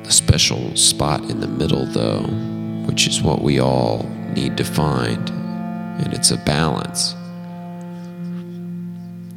a 0.08 0.12
special 0.12 0.74
spot 0.78 1.20
in 1.30 1.42
the 1.42 1.48
middle, 1.48 1.86
though, 1.86 2.24
which 2.88 3.08
is 3.08 3.22
what 3.22 3.42
we 3.42 3.60
all 3.60 4.04
need 4.34 4.56
to 4.56 4.64
find, 4.64 5.30
and 6.00 6.14
it's 6.14 6.32
a 6.32 6.38
balance. 6.38 7.14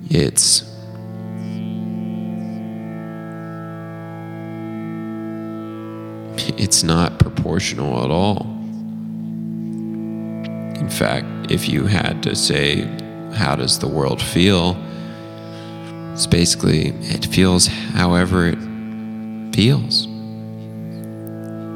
It's 0.09 0.70
it's 6.57 6.83
not 6.83 7.19
proportional 7.19 8.05
at 8.05 8.11
all. 8.11 8.43
In 10.81 10.89
fact, 10.91 11.51
if 11.51 11.69
you 11.69 11.87
had 11.87 12.23
to 12.23 12.35
say, 12.35 12.83
how 13.35 13.57
does 13.57 13.79
the 13.79 13.89
world 13.89 14.23
feel? 14.23 14.77
It's 16.13 16.27
basically, 16.27 16.89
it 16.89 17.27
feels 17.27 17.67
however 17.67 18.47
it 18.49 18.59
feels. 19.55 20.07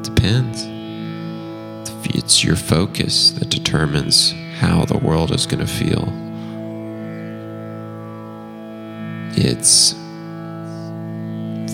Depends. 0.07 0.65
It's 2.15 2.43
your 2.43 2.55
focus 2.55 3.31
that 3.31 3.49
determines 3.49 4.33
how 4.59 4.85
the 4.85 4.97
world 4.97 5.31
is 5.31 5.45
going 5.45 5.65
to 5.65 5.71
feel. 5.71 6.07
It's 9.37 9.93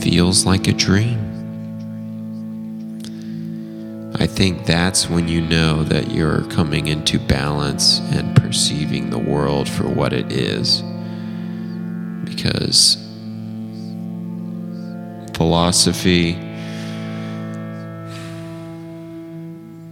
feels 0.01 0.45
like 0.45 0.67
a 0.67 0.73
dream. 0.73 1.30
Think 4.41 4.65
that's 4.65 5.07
when 5.07 5.27
you 5.27 5.39
know 5.39 5.83
that 5.83 6.09
you're 6.09 6.41
coming 6.45 6.87
into 6.87 7.19
balance 7.19 7.99
and 8.11 8.35
perceiving 8.35 9.11
the 9.11 9.19
world 9.19 9.69
for 9.69 9.87
what 9.87 10.13
it 10.13 10.31
is. 10.31 10.81
Because 12.23 12.95
philosophy 15.35 16.33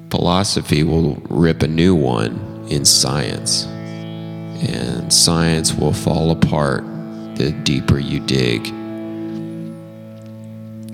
philosophy 0.10 0.82
will 0.82 1.14
rip 1.30 1.62
a 1.62 1.68
new 1.68 1.94
one 1.94 2.66
in 2.72 2.84
science. 2.86 3.66
And 3.66 5.14
science 5.14 5.76
will 5.76 5.94
fall 5.94 6.32
apart 6.32 6.84
the 7.36 7.52
deeper 7.64 8.00
you 8.00 8.20
dig. 8.22 8.66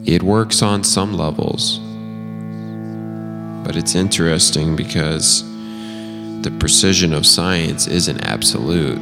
It 0.06 0.24
works 0.24 0.62
on 0.62 0.84
some 0.84 1.14
levels 1.14 1.80
but 3.66 3.76
it's 3.76 3.96
interesting 3.96 4.76
because 4.76 5.44
the 6.44 6.56
precision 6.60 7.14
of 7.16 7.26
science 7.26 7.88
isn't 7.88 8.22
absolute. 8.22 9.00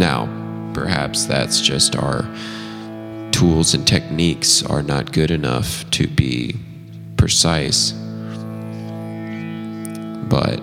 Now, 0.00 0.26
perhaps 0.72 1.26
that's 1.26 1.60
just 1.60 1.94
our 1.96 2.22
tools 3.30 3.74
and 3.74 3.86
techniques 3.86 4.62
are 4.64 4.82
not 4.82 5.12
good 5.12 5.30
enough 5.30 5.88
to 5.90 6.06
be 6.08 6.56
precise. 7.18 7.92
But 10.30 10.56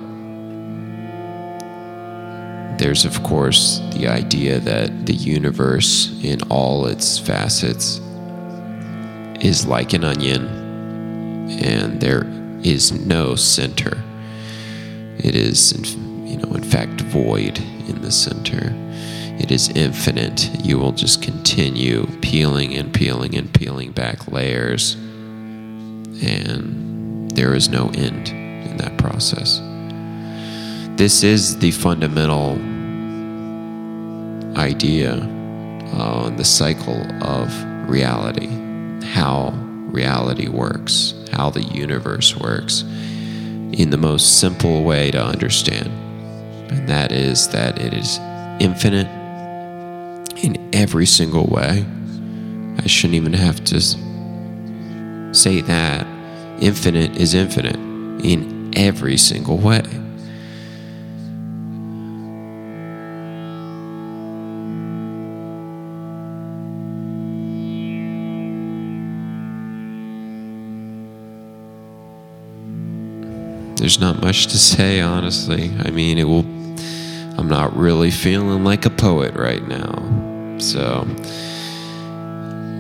there's, 2.80 3.06
of 3.06 3.22
course, 3.22 3.84
the 3.94 4.08
idea 4.08 4.60
that 4.62 5.06
the 5.06 5.14
universe, 5.14 6.20
in 6.24 6.42
all 6.50 6.88
its 6.88 7.20
facets, 7.20 8.02
is 9.42 9.68
like 9.68 9.94
an 9.94 10.04
onion 10.04 10.63
and 11.50 12.02
there 12.02 12.26
is 12.64 12.92
no 13.06 13.36
center. 13.36 14.02
It 15.18 15.36
is, 15.36 15.74
you 15.96 16.38
know, 16.38 16.54
in 16.54 16.64
fact, 16.64 17.02
void 17.02 17.60
in 17.88 18.02
the 18.02 18.12
center. 18.12 18.74
It 19.40 19.52
is 19.52 19.70
infinite. 19.70 20.50
You 20.64 20.78
will 20.78 20.92
just 20.92 21.22
continue 21.22 22.08
peeling 22.22 22.76
and 22.76 22.94
peeling 22.94 23.36
and 23.36 23.54
peeling 23.54 23.92
back 23.92 24.32
layers, 24.32 24.96
and 26.24 27.30
there 27.32 27.54
is 27.56 27.70
no 27.70 27.90
end 27.96 28.30
in 28.30 28.78
that 28.78 28.98
process. 28.98 29.60
This 30.98 31.24
is 31.24 31.58
the 31.58 31.72
fundamental 31.72 32.54
idea 34.58 35.14
on 35.94 36.34
uh, 36.34 36.36
the 36.38 36.46
cycle 36.46 37.02
of 37.24 37.52
reality, 37.90 38.50
how 39.08 39.54
reality 39.94 40.50
works 40.50 41.14
how 41.32 41.50
the 41.50 41.64
universe 41.64 42.36
works 42.36 42.82
in 42.82 43.90
the 43.90 43.98
most 43.98 44.40
simple 44.40 44.84
way 44.84 45.12
to 45.12 45.24
understand. 45.24 45.90
And 46.72 46.90
that 46.90 47.12
is 47.12 47.48
that 47.50 47.80
it 47.80 47.94
is 47.94 48.20
infinite 48.60 49.08
in 50.44 50.70
every 50.74 51.06
single 51.06 51.46
way. 51.46 51.86
I 52.78 52.88
shouldn't 52.88 53.16
even 53.16 53.34
have 53.34 53.64
to 53.66 53.80
say 55.34 55.62
that. 55.62 56.08
Infinite 56.60 57.16
is 57.16 57.34
infinite 57.34 57.76
in 58.26 58.72
every 58.76 59.18
single 59.18 59.58
way. 59.58 59.84
There's 73.94 74.02
not 74.02 74.24
much 74.24 74.48
to 74.48 74.58
say, 74.58 75.02
honestly. 75.02 75.72
I 75.80 75.92
mean, 75.92 76.18
it 76.18 76.24
will. 76.24 76.46
I'm 77.38 77.48
not 77.48 77.76
really 77.76 78.10
feeling 78.10 78.64
like 78.64 78.88
a 78.88 78.90
poet 78.90 79.36
right 79.36 79.62
now. 79.68 80.58
So, 80.58 81.04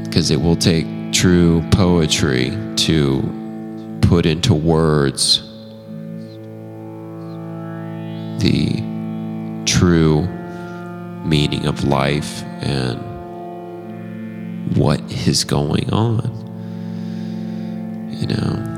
because 0.06 0.32
it 0.32 0.42
will 0.42 0.56
take 0.56 0.88
true 1.12 1.64
poetry 1.70 2.58
to 2.78 4.00
put 4.02 4.26
into 4.26 4.56
words 4.56 5.42
the 8.40 8.82
true 9.68 10.24
meaning 11.24 11.68
of 11.68 11.84
life 11.84 12.42
and 12.64 12.98
what 14.76 15.00
is 15.28 15.44
going 15.44 15.94
on. 15.94 16.32
You 18.10 18.26
know. 18.26 18.73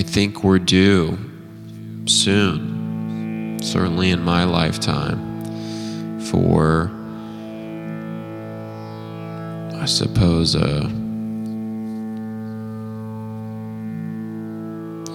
I 0.00 0.02
think 0.02 0.42
we're 0.42 0.58
due 0.58 1.18
soon, 2.06 3.58
certainly 3.62 4.10
in 4.12 4.22
my 4.22 4.44
lifetime, 4.44 5.20
for, 6.22 6.90
I 9.78 9.84
suppose, 9.84 10.54
a, 10.54 10.86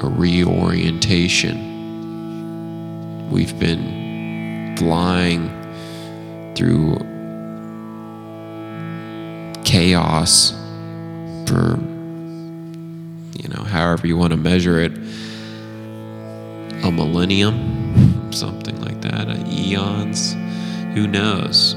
a 0.05 0.07
reorientation. 0.07 1.57
We've 3.31 3.57
been 3.59 4.77
flying 4.77 5.49
through 6.53 6.99
chaos 9.63 10.51
for 11.47 11.79
however 13.75 14.07
you 14.07 14.15
want 14.15 14.31
to 14.31 14.37
measure 14.37 14.79
it, 14.79 14.93
a 16.83 16.89
millennium, 16.89 18.31
something 18.31 18.79
like 18.81 19.01
that, 19.01 19.27
eons, 19.49 20.33
who 20.93 21.07
knows? 21.07 21.75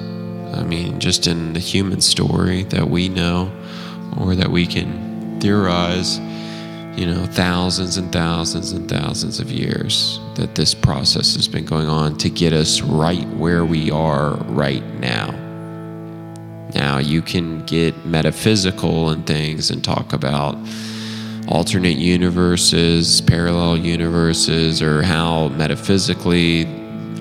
I 0.55 0.63
mean, 0.63 1.01
just 1.01 1.27
in 1.27 1.55
the 1.55 1.61
human 1.61 2.01
story 2.01 2.63
that 2.65 2.89
we 2.89 3.09
know 3.09 3.51
or 4.17 4.37
that 4.37 4.49
we 4.49 4.65
can 4.65 5.41
theorize, 5.41 6.21
you 6.97 7.05
know, 7.05 7.27
thousands 7.33 7.97
and 7.97 8.13
thousands 8.13 8.71
and 8.71 8.89
thousands 8.89 9.41
of 9.41 9.51
years 9.51 10.21
that 10.37 10.55
this 10.55 10.75
process 10.75 11.35
has 11.35 11.49
been 11.49 11.65
going 11.65 11.89
on 11.89 12.17
to 12.19 12.31
get 12.31 12.53
us 12.53 12.81
right 12.81 13.27
where 13.31 13.65
we 13.65 13.91
are 13.91 14.35
right 14.45 14.85
now. 15.01 15.33
Now, 16.75 16.99
you 16.99 17.23
can 17.23 17.65
get 17.67 18.07
metaphysical 18.07 19.11
and 19.11 19.27
things 19.27 19.71
and 19.73 19.83
talk 19.83 20.13
about 20.13 20.57
alternate 21.49 21.97
universes, 21.97 23.23
parallel 23.23 23.79
universes, 23.79 24.83
or 24.83 25.03
how 25.03 25.49
metaphysically 25.49 26.67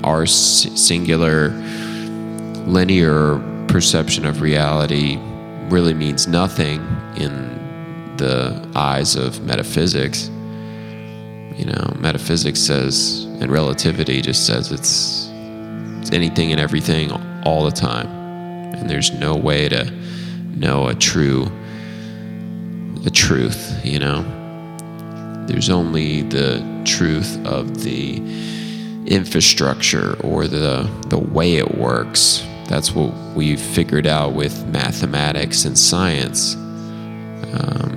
our 0.04 0.26
singular 0.26 1.50
linear 2.68 3.40
perception 3.68 4.26
of 4.26 4.42
reality 4.42 5.18
really 5.70 5.94
means 5.94 6.28
nothing 6.28 6.80
in 7.16 8.16
the 8.18 8.70
eyes 8.76 9.16
of 9.16 9.42
metaphysics. 9.44 10.30
You 11.58 11.66
know, 11.66 11.96
metaphysics 11.98 12.60
says, 12.60 13.24
and 13.40 13.50
relativity 13.50 14.22
just 14.22 14.46
says 14.46 14.72
it's, 14.72 15.30
it's 16.02 16.12
anything 16.12 16.52
and 16.52 16.60
everything 16.60 17.12
all 17.46 17.64
the 17.64 17.72
time. 17.72 18.08
And 18.76 18.90
there's 18.90 19.12
no 19.14 19.36
way 19.36 19.70
to 19.70 19.90
know 20.56 20.88
a 20.88 20.96
true 20.96 21.50
the 22.98 23.12
truth, 23.12 23.80
you 23.84 24.00
know? 24.00 24.24
There's 25.48 25.70
only 25.70 26.24
the 26.24 26.64
truth 26.86 27.46
of 27.46 27.84
the 27.84 28.18
infrastructure 29.06 30.16
or 30.22 30.48
the, 30.48 30.90
the 31.08 31.18
way 31.18 31.56
it 31.56 31.78
works. 31.78 32.46
That's 32.68 32.92
what 32.92 33.14
we've 33.36 33.62
figured 33.62 34.08
out 34.08 34.34
with 34.34 34.66
mathematics 34.68 35.64
and 35.64 35.78
science. 35.78 36.56
Um, 37.54 37.96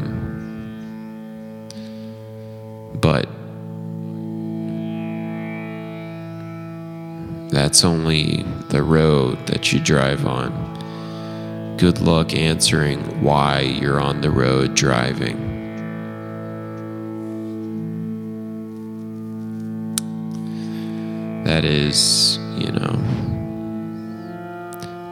but 2.95 3.29
that's 7.51 7.85
only 7.85 8.45
the 8.69 8.83
road 8.83 9.45
that 9.49 9.73
you 9.73 9.81
drive 9.81 10.25
on 10.25 10.70
good 11.81 11.99
luck 11.99 12.35
answering 12.35 13.01
why 13.23 13.61
you're 13.61 13.99
on 13.99 14.21
the 14.21 14.31
road 14.31 14.75
driving. 14.75 15.35
That 21.45 21.65
is, 21.65 22.37
you 22.59 22.71
know, 22.71 22.93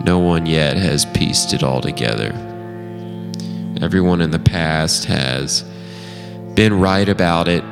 no 0.04 0.18
one 0.18 0.44
yet 0.44 0.76
has 0.76 1.06
pieced 1.06 1.54
it 1.54 1.62
all 1.62 1.80
together. 1.80 2.34
Everyone 3.80 4.20
in 4.20 4.30
the 4.30 4.38
past 4.38 5.06
has 5.06 5.64
been 6.52 6.78
right 6.78 7.08
about 7.08 7.48
it. 7.48 7.64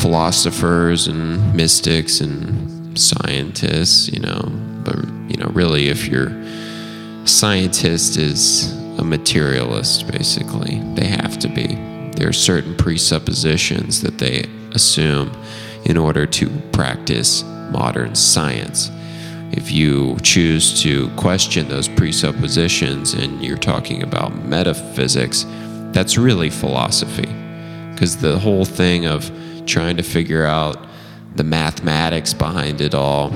Philosophers 0.00 1.08
and 1.08 1.54
mystics 1.54 2.22
and 2.22 2.98
scientists, 2.98 4.08
you 4.08 4.20
know, 4.20 4.40
but 4.82 4.96
you 5.28 5.36
know, 5.36 5.50
really, 5.52 5.88
if 5.88 6.06
you're 6.06 6.32
scientist 7.28 8.16
is 8.16 8.72
a 8.98 9.04
materialist, 9.04 10.10
basically, 10.10 10.80
they 10.94 11.06
have 11.06 11.38
to 11.38 11.48
be. 11.48 11.76
There 12.16 12.28
are 12.28 12.32
certain 12.32 12.74
presuppositions 12.76 14.02
that 14.02 14.18
they 14.18 14.46
assume 14.72 15.30
in 15.84 15.96
order 15.96 16.26
to 16.26 16.48
practice 16.72 17.44
modern 17.70 18.14
science. 18.14 18.90
If 19.52 19.70
you 19.70 20.16
choose 20.22 20.82
to 20.82 21.08
question 21.10 21.68
those 21.68 21.88
presuppositions 21.88 23.14
and 23.14 23.42
you're 23.44 23.56
talking 23.56 24.02
about 24.02 24.44
metaphysics, 24.44 25.46
that's 25.92 26.18
really 26.18 26.50
philosophy. 26.50 27.28
Because 27.92 28.16
the 28.16 28.38
whole 28.38 28.64
thing 28.64 29.06
of 29.06 29.30
trying 29.66 29.96
to 29.96 30.02
figure 30.02 30.44
out 30.44 30.86
the 31.36 31.44
mathematics 31.44 32.34
behind 32.34 32.80
it 32.80 32.94
all, 32.94 33.30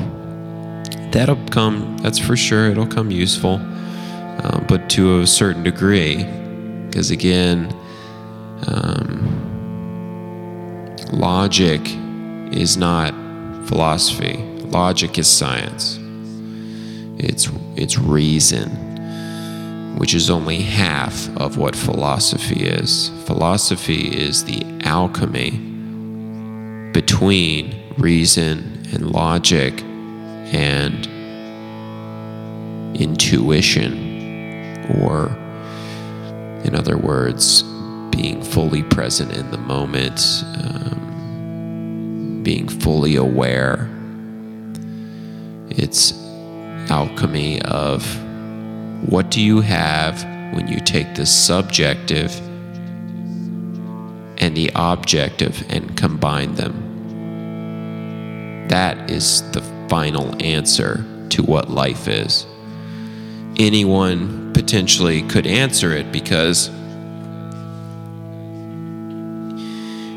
that'll 1.13 1.45
come, 1.51 1.99
that's 1.99 2.19
for 2.19 2.37
sure, 2.37 2.71
it'll 2.71 2.87
come 2.87 3.11
useful, 3.11 3.61
um, 4.43 4.65
but 4.69 4.91
to 4.91 5.21
a 5.21 5.27
certain 5.27 5.63
degree. 5.63 6.25
Because 6.87 7.11
again, 7.11 7.75
um, 8.67 9.39
logic 11.13 11.81
is 12.53 12.77
not 12.77 13.15
philosophy. 13.67 14.37
Logic 14.67 15.17
is 15.19 15.29
science. 15.29 15.99
It's 17.19 17.49
it's 17.77 17.99
reason, 17.99 18.69
which 19.97 20.15
is 20.15 20.29
only 20.29 20.63
half 20.63 21.35
of 21.37 21.57
what 21.57 21.77
philosophy 21.77 22.65
is. 22.65 23.11
Philosophy 23.25 24.09
is 24.09 24.45
the 24.45 24.65
alchemy 24.83 25.51
between 26.93 27.75
reason 27.97 28.87
and 28.93 29.11
logic 29.11 29.83
and 30.53 31.07
intuition 32.95 34.02
or 35.01 35.29
in 36.65 36.75
other 36.75 36.97
words 36.97 37.63
being 38.11 38.43
fully 38.43 38.83
present 38.83 39.33
in 39.33 39.51
the 39.51 39.59
moment 39.59 40.45
um, 40.59 42.41
being 42.43 42.69
fully 42.69 43.17
aware 43.17 43.89
it's 45.71 46.13
alchemy 46.91 47.63
of 47.63 48.05
what 49.09 49.31
do 49.31 49.41
you 49.41 49.61
have 49.61 50.23
when 50.55 50.69
you 50.69 50.79
take 50.81 51.15
the 51.15 51.27
subjective 51.27 52.39
and 54.39 54.57
the 54.57 54.71
objective 54.75 55.65
and 55.71 55.97
combine 55.97 56.55
them. 56.57 56.89
That 58.69 59.11
is 59.11 59.43
the 59.53 59.63
final 59.89 60.35
answer 60.43 61.05
to 61.31 61.43
what 61.43 61.71
life 61.71 62.09
is. 62.09 62.47
Anyone 63.59 64.42
potentially 64.55 65.23
could 65.23 65.47
answer 65.47 65.93
it 65.93 66.13
because 66.13 66.69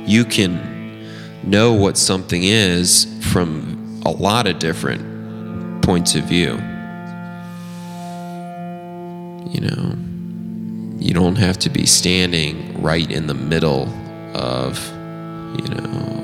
you 0.06 0.24
can 0.24 0.76
know 1.44 1.74
what 1.74 1.98
something 1.98 2.44
is 2.44 3.08
from 3.32 4.02
a 4.06 4.12
lot 4.12 4.48
of 4.48 4.60
different 4.60 5.84
points 5.84 6.16
of 6.16 6.24
view. 6.26 6.54
You 9.52 9.62
know, 9.62 9.96
you 11.00 11.14
don't 11.14 11.36
have 11.36 11.58
to 11.60 11.70
be 11.70 11.86
standing 11.86 12.82
right 12.82 13.10
in 13.10 13.28
the 13.28 13.34
middle 13.34 13.88
of, 14.36 14.84
you 15.60 15.68
know, 15.76 16.16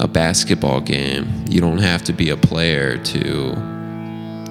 a 0.00 0.08
basketball 0.08 0.80
game. 0.80 1.26
You 1.48 1.60
don't 1.60 1.78
have 1.78 2.02
to 2.04 2.12
be 2.12 2.30
a 2.30 2.36
player 2.36 2.98
to 2.98 3.52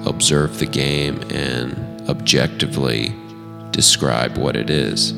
observe 0.06 0.58
the 0.58 0.66
game 0.66 1.22
and 1.30 1.83
objectively 2.08 3.14
describe 3.70 4.38
what 4.38 4.56
it 4.56 4.70
is. 4.70 5.12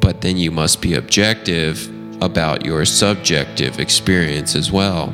But 0.00 0.20
then 0.20 0.36
you 0.36 0.50
must 0.50 0.82
be 0.82 0.94
objective 0.94 1.88
about 2.22 2.64
your 2.64 2.84
subjective 2.84 3.80
experience 3.80 4.54
as 4.54 4.70
well. 4.70 5.12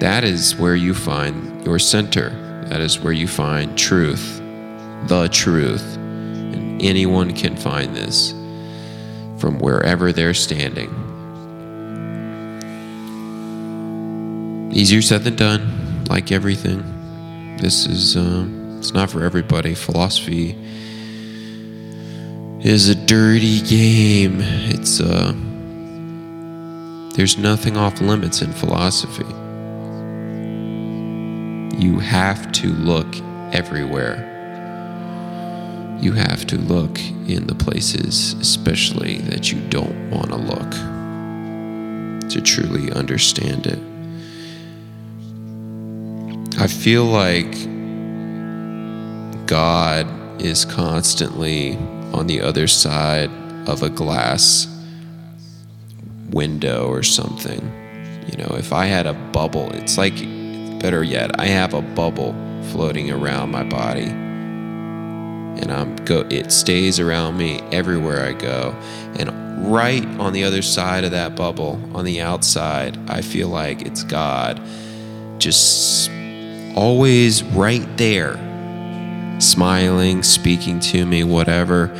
That 0.00 0.24
is 0.24 0.56
where 0.56 0.76
you 0.76 0.92
find 0.94 1.64
your 1.64 1.78
center. 1.78 2.30
That 2.68 2.80
is 2.80 3.00
where 3.00 3.12
you 3.12 3.26
find 3.26 3.76
truth, 3.78 4.40
the 5.06 5.28
truth. 5.32 5.96
And 5.96 6.82
anyone 6.82 7.32
can 7.32 7.56
find 7.56 7.94
this 7.94 8.32
from 9.38 9.58
wherever 9.58 10.12
they're 10.12 10.34
standing. 10.34 10.90
Easier 14.72 15.00
said 15.00 15.24
than 15.24 15.36
done, 15.36 16.04
like 16.10 16.30
everything. 16.30 16.95
This 17.58 17.86
is, 17.86 18.16
uh, 18.16 18.46
it's 18.78 18.92
not 18.92 19.10
for 19.10 19.24
everybody. 19.24 19.74
Philosophy 19.74 20.56
is 22.60 22.88
a 22.88 22.94
dirty 22.94 23.60
game. 23.62 24.40
It's, 24.40 25.00
uh, 25.00 25.32
there's 27.16 27.38
nothing 27.38 27.76
off 27.76 28.00
limits 28.00 28.42
in 28.42 28.52
philosophy 28.52 29.24
you 31.78 31.98
have 31.98 32.50
to 32.52 32.68
look 32.68 33.06
everywhere. 33.52 34.32
You 36.00 36.12
have 36.12 36.46
to 36.46 36.56
look 36.56 36.98
in 37.28 37.46
the 37.46 37.54
places, 37.54 38.32
especially 38.34 39.18
that 39.18 39.52
you 39.52 39.60
don't 39.68 40.10
want 40.10 40.30
to 40.30 40.36
look, 40.36 40.70
to 42.30 42.40
truly 42.40 42.92
understand 42.92 43.66
it. 43.66 43.78
I 46.58 46.66
feel 46.66 47.04
like 47.04 47.52
God 49.46 50.06
is 50.40 50.64
constantly 50.64 51.76
on 52.12 52.26
the 52.26 52.40
other 52.40 52.66
side 52.66 53.30
of 53.68 53.82
a 53.82 53.90
glass 53.90 54.66
window 56.30 56.88
or 56.88 57.02
something. 57.02 57.60
You 58.30 58.38
know, 58.38 58.56
if 58.56 58.72
I 58.72 58.86
had 58.86 59.06
a 59.06 59.12
bubble, 59.12 59.70
it's 59.72 59.98
like 59.98 60.14
Better 60.78 61.02
yet, 61.02 61.40
I 61.40 61.46
have 61.46 61.74
a 61.74 61.80
bubble 61.80 62.34
floating 62.70 63.10
around 63.10 63.50
my 63.50 63.64
body. 63.64 64.04
And 64.04 65.72
I'm 65.72 65.96
go 66.04 66.20
it 66.30 66.52
stays 66.52 67.00
around 67.00 67.38
me 67.38 67.60
everywhere 67.72 68.24
I 68.24 68.34
go. 68.34 68.74
And 69.18 69.72
right 69.72 70.04
on 70.20 70.34
the 70.34 70.44
other 70.44 70.60
side 70.60 71.04
of 71.04 71.12
that 71.12 71.34
bubble, 71.34 71.80
on 71.94 72.04
the 72.04 72.20
outside, 72.20 72.98
I 73.10 73.22
feel 73.22 73.48
like 73.48 73.82
it's 73.82 74.04
God 74.04 74.60
just 75.38 76.10
always 76.76 77.42
right 77.42 77.84
there, 77.96 78.34
smiling, 79.40 80.22
speaking 80.22 80.78
to 80.78 81.04
me, 81.04 81.24
whatever. 81.24 81.90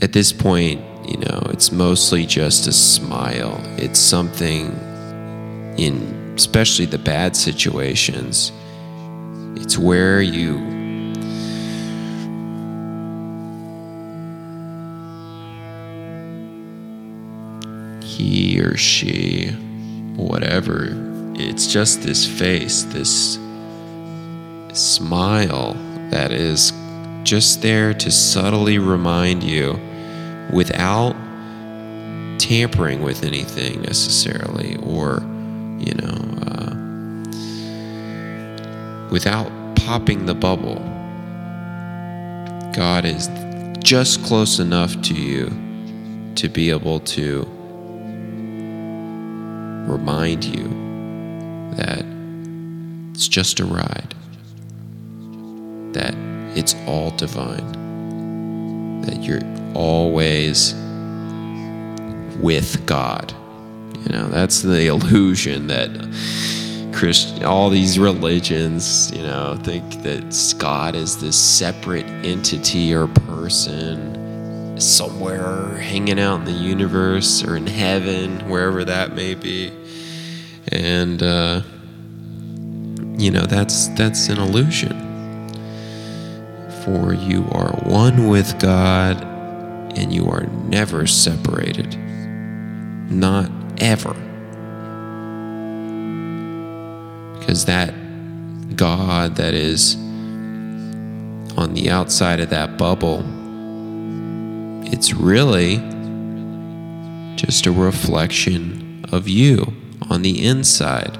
At 0.00 0.12
this 0.12 0.32
point, 0.32 0.80
you 1.08 1.16
know, 1.18 1.42
it's 1.50 1.72
mostly 1.72 2.26
just 2.26 2.66
a 2.66 2.72
smile. 2.72 3.60
It's 3.78 3.98
something 3.98 4.66
in 5.78 6.34
especially 6.36 6.86
the 6.86 6.98
bad 6.98 7.36
situations, 7.36 8.52
it's 9.56 9.76
where 9.76 10.20
you 10.20 10.58
he 18.02 18.60
or 18.60 18.76
she, 18.76 19.48
whatever, 20.16 21.11
it's 21.34 21.66
just 21.66 22.02
this 22.02 22.26
face, 22.26 22.82
this 22.84 23.38
smile 24.72 25.74
that 26.10 26.32
is 26.32 26.72
just 27.22 27.62
there 27.62 27.94
to 27.94 28.10
subtly 28.10 28.78
remind 28.78 29.42
you 29.42 29.78
without 30.52 31.14
tampering 32.38 33.02
with 33.02 33.24
anything 33.24 33.80
necessarily 33.82 34.76
or 34.82 35.22
you 35.82 35.94
know, 35.94 36.14
uh, 36.46 36.74
without 39.10 39.50
popping 39.74 40.26
the 40.26 40.34
bubble. 40.34 40.76
God 42.72 43.04
is 43.04 43.28
just 43.82 44.22
close 44.22 44.60
enough 44.60 45.00
to 45.02 45.14
you 45.14 45.50
to 46.36 46.48
be 46.48 46.70
able 46.70 47.00
to 47.00 47.40
remind 49.90 50.44
you 50.44 50.91
that 51.76 52.04
it's 53.14 53.28
just 53.28 53.60
a 53.60 53.64
ride, 53.64 54.14
that 55.92 56.14
it's 56.56 56.74
all 56.86 57.10
divine, 57.12 59.02
that 59.02 59.22
you're 59.22 59.42
always 59.74 60.74
with 62.40 62.84
God. 62.86 63.32
You 64.04 64.12
know, 64.12 64.28
that's 64.28 64.62
the 64.62 64.86
illusion 64.88 65.68
that 65.68 65.90
Christ, 66.92 67.42
all 67.42 67.70
these 67.70 67.98
religions, 67.98 69.10
you 69.12 69.22
know, 69.22 69.58
think 69.62 70.02
that 70.02 70.54
God 70.58 70.94
is 70.94 71.20
this 71.20 71.36
separate 71.36 72.06
entity 72.24 72.94
or 72.94 73.06
person 73.06 74.80
somewhere 74.80 75.76
hanging 75.78 76.18
out 76.18 76.40
in 76.40 76.44
the 76.44 76.52
universe 76.52 77.44
or 77.44 77.56
in 77.56 77.66
heaven, 77.66 78.40
wherever 78.48 78.84
that 78.84 79.14
may 79.14 79.34
be. 79.34 79.72
And, 80.72 81.22
uh, 81.22 81.60
you 83.18 83.30
know, 83.30 83.42
that's, 83.42 83.88
that's 83.88 84.28
an 84.28 84.38
illusion. 84.38 84.98
For 86.84 87.12
you 87.12 87.46
are 87.52 87.72
one 87.84 88.28
with 88.28 88.58
God 88.58 89.22
and 89.96 90.12
you 90.12 90.28
are 90.30 90.46
never 90.46 91.06
separated. 91.06 91.94
Not 93.10 93.50
ever. 93.78 94.14
Because 97.38 97.66
that 97.66 97.94
God 98.76 99.36
that 99.36 99.52
is 99.52 99.96
on 101.56 101.74
the 101.74 101.90
outside 101.90 102.40
of 102.40 102.48
that 102.48 102.78
bubble, 102.78 103.22
it's 104.90 105.12
really 105.12 105.76
just 107.36 107.66
a 107.66 107.72
reflection 107.72 109.04
of 109.12 109.28
you 109.28 109.81
on 110.10 110.22
the 110.22 110.44
inside. 110.44 111.18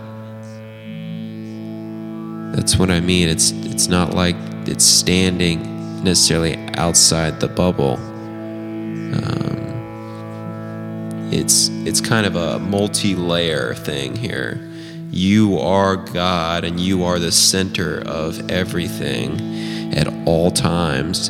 That's 2.54 2.76
what 2.76 2.90
I 2.90 3.00
mean. 3.00 3.28
It's 3.28 3.50
it's 3.50 3.88
not 3.88 4.14
like 4.14 4.36
it's 4.66 4.84
standing 4.84 6.04
necessarily 6.04 6.56
outside 6.74 7.40
the 7.40 7.48
bubble. 7.48 7.94
Um, 9.14 9.62
it's 11.32 11.68
it's 11.86 12.00
kind 12.00 12.26
of 12.26 12.36
a 12.36 12.58
multi-layer 12.58 13.74
thing 13.74 14.14
here. 14.16 14.68
You 15.10 15.58
are 15.58 15.96
God 15.96 16.64
and 16.64 16.78
you 16.80 17.04
are 17.04 17.18
the 17.18 17.32
center 17.32 18.00
of 18.06 18.50
everything 18.50 19.94
at 19.94 20.08
all 20.26 20.50
times. 20.50 21.28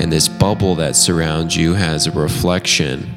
And 0.00 0.12
this 0.12 0.28
bubble 0.28 0.74
that 0.76 0.96
surrounds 0.96 1.56
you 1.56 1.74
has 1.74 2.06
a 2.06 2.12
reflection 2.12 3.14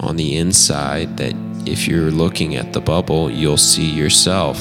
on 0.00 0.16
the 0.16 0.36
inside 0.36 1.16
that 1.18 1.34
if 1.66 1.86
you're 1.86 2.10
looking 2.10 2.56
at 2.56 2.72
the 2.72 2.80
bubble, 2.80 3.30
you'll 3.30 3.56
see 3.56 3.90
yourself. 3.90 4.58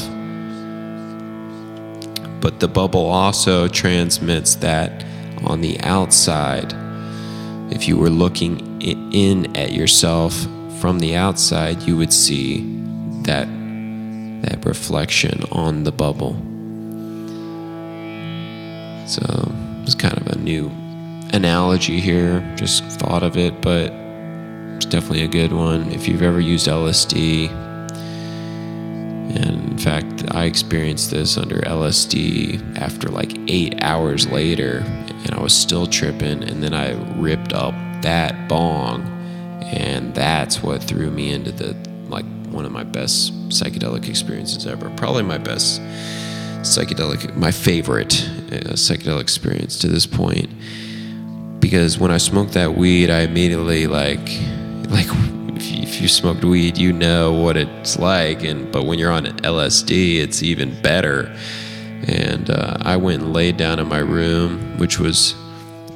But 2.41 2.59
the 2.59 2.67
bubble 2.67 3.05
also 3.05 3.67
transmits 3.67 4.55
that 4.55 5.03
on 5.43 5.61
the 5.61 5.79
outside. 5.81 6.73
If 7.71 7.87
you 7.87 7.97
were 7.97 8.09
looking 8.09 8.81
in 8.81 9.55
at 9.55 9.71
yourself 9.73 10.33
from 10.79 10.99
the 10.99 11.15
outside, 11.15 11.83
you 11.83 11.97
would 11.97 12.11
see 12.11 12.61
that 13.23 13.47
that 14.41 14.65
reflection 14.65 15.43
on 15.51 15.83
the 15.83 15.91
bubble. 15.91 16.33
So 19.07 19.51
it's 19.83 19.95
kind 19.95 20.17
of 20.17 20.27
a 20.27 20.37
new 20.37 20.71
analogy 21.31 21.99
here. 21.99 22.41
Just 22.55 22.83
thought 22.83 23.23
of 23.23 23.37
it, 23.37 23.61
but 23.61 23.93
definitely 24.85 25.23
a 25.23 25.27
good 25.27 25.53
one. 25.53 25.91
If 25.91 26.07
you've 26.07 26.21
ever 26.21 26.39
used 26.39 26.67
LSD, 26.67 27.49
and 29.35 29.71
in 29.71 29.77
fact, 29.77 30.25
I 30.35 30.45
experienced 30.45 31.11
this 31.11 31.37
under 31.37 31.61
LSD 31.61 32.77
after 32.77 33.09
like 33.09 33.31
eight 33.47 33.81
hours 33.81 34.27
later, 34.27 34.83
and 34.85 35.31
I 35.33 35.41
was 35.41 35.53
still 35.53 35.87
tripping, 35.87 36.43
and 36.43 36.61
then 36.61 36.73
I 36.73 36.93
ripped 37.19 37.53
up 37.53 37.73
that 38.01 38.49
bong, 38.49 39.03
and 39.63 40.13
that's 40.13 40.61
what 40.61 40.83
threw 40.83 41.11
me 41.11 41.31
into 41.31 41.51
the 41.51 41.75
like 42.09 42.25
one 42.47 42.65
of 42.65 42.71
my 42.71 42.83
best 42.83 43.33
psychedelic 43.49 44.09
experiences 44.09 44.67
ever. 44.67 44.89
Probably 44.97 45.23
my 45.23 45.37
best 45.37 45.81
psychedelic, 46.61 47.35
my 47.35 47.51
favorite 47.51 48.21
uh, 48.51 48.73
psychedelic 48.73 49.21
experience 49.21 49.79
to 49.79 49.87
this 49.87 50.05
point. 50.05 50.49
Because 51.59 51.99
when 51.99 52.11
I 52.11 52.17
smoked 52.17 52.53
that 52.53 52.75
weed, 52.75 53.09
I 53.09 53.21
immediately 53.21 53.87
like, 53.87 54.27
like 54.91 55.07
if 55.55 55.71
you, 55.71 55.83
if 55.83 56.01
you 56.01 56.07
smoked 56.07 56.43
weed, 56.43 56.77
you 56.77 56.93
know 56.93 57.33
what 57.33 57.57
it's 57.57 57.97
like, 57.97 58.43
and 58.43 58.71
but 58.71 58.85
when 58.85 58.99
you're 58.99 59.11
on 59.11 59.25
LSD, 59.25 60.17
it's 60.17 60.43
even 60.43 60.79
better. 60.81 61.35
And 62.07 62.49
uh, 62.49 62.77
I 62.81 62.97
went 62.97 63.21
and 63.21 63.33
laid 63.33 63.57
down 63.57 63.79
in 63.79 63.87
my 63.87 63.99
room, 63.99 64.77
which 64.77 64.99
was 64.99 65.35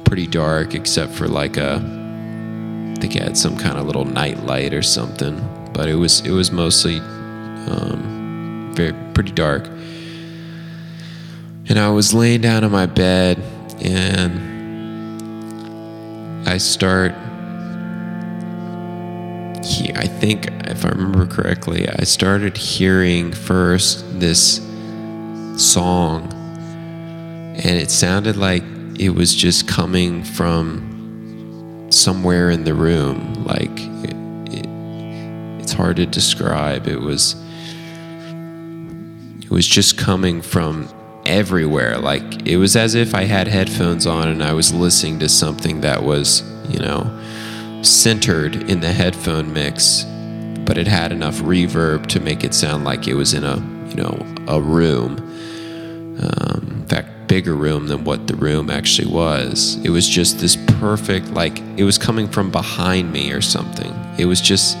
pretty 0.04 0.26
dark, 0.26 0.74
except 0.74 1.12
for 1.12 1.26
like 1.26 1.56
a, 1.56 1.74
I 1.76 3.00
think 3.00 3.20
I 3.20 3.24
had 3.24 3.36
some 3.36 3.56
kind 3.56 3.76
of 3.76 3.86
little 3.86 4.04
night 4.04 4.44
light 4.44 4.72
or 4.72 4.82
something 4.82 5.36
but 5.76 5.88
it 5.90 5.94
was 5.94 6.20
it 6.22 6.30
was 6.30 6.50
mostly 6.50 7.00
um, 7.00 8.72
very 8.74 8.94
pretty 9.12 9.32
dark. 9.32 9.66
And 11.68 11.78
I 11.78 11.90
was 11.90 12.14
laying 12.14 12.40
down 12.40 12.64
on 12.64 12.72
my 12.72 12.86
bed, 12.86 13.42
and 13.82 14.40
I 16.48 16.56
start. 16.56 17.12
He, 19.66 19.92
I 19.94 20.06
think, 20.06 20.46
if 20.68 20.84
I 20.84 20.90
remember 20.90 21.26
correctly, 21.26 21.88
I 21.88 22.04
started 22.04 22.56
hearing 22.56 23.32
first 23.32 24.20
this 24.20 24.56
song, 25.56 26.32
and 26.32 27.80
it 27.80 27.90
sounded 27.90 28.36
like 28.36 28.62
it 28.98 29.10
was 29.10 29.34
just 29.34 29.66
coming 29.66 30.22
from 30.22 31.88
somewhere 31.90 32.50
in 32.50 32.64
the 32.64 32.74
room, 32.74 33.44
like 33.44 33.70
it's 35.66 35.72
hard 35.72 35.96
to 35.96 36.06
describe. 36.06 36.86
It 36.86 37.00
was 37.00 37.34
it 39.42 39.50
was 39.50 39.66
just 39.66 39.98
coming 39.98 40.40
from 40.42 40.88
everywhere. 41.24 41.98
Like 41.98 42.46
it 42.46 42.56
was 42.56 42.76
as 42.76 42.94
if 42.94 43.16
I 43.16 43.24
had 43.24 43.48
headphones 43.48 44.06
on 44.06 44.28
and 44.28 44.44
I 44.44 44.52
was 44.52 44.72
listening 44.72 45.18
to 45.20 45.28
something 45.28 45.80
that 45.80 46.04
was, 46.04 46.42
you 46.70 46.78
know, 46.78 47.02
centered 47.86 48.70
in 48.70 48.80
the 48.80 48.92
headphone 48.92 49.52
mix, 49.52 50.04
but 50.64 50.78
it 50.78 50.86
had 50.86 51.12
enough 51.12 51.36
reverb 51.36 52.06
to 52.06 52.20
make 52.20 52.44
it 52.44 52.54
sound 52.54 52.84
like 52.84 53.06
it 53.06 53.14
was 53.14 53.34
in 53.34 53.44
a, 53.44 53.56
you 53.88 53.96
know, 53.96 54.26
a 54.48 54.60
room. 54.60 55.16
Um, 56.20 56.68
in 56.80 56.86
fact, 56.88 57.28
bigger 57.28 57.54
room 57.54 57.88
than 57.88 58.04
what 58.04 58.26
the 58.26 58.36
room 58.36 58.70
actually 58.70 59.12
was. 59.12 59.76
It 59.84 59.90
was 59.90 60.08
just 60.08 60.38
this 60.38 60.56
perfect, 60.78 61.30
like 61.30 61.60
it 61.76 61.84
was 61.84 61.98
coming 61.98 62.28
from 62.28 62.50
behind 62.50 63.12
me 63.12 63.32
or 63.32 63.40
something. 63.40 63.92
It 64.18 64.26
was 64.26 64.40
just 64.40 64.76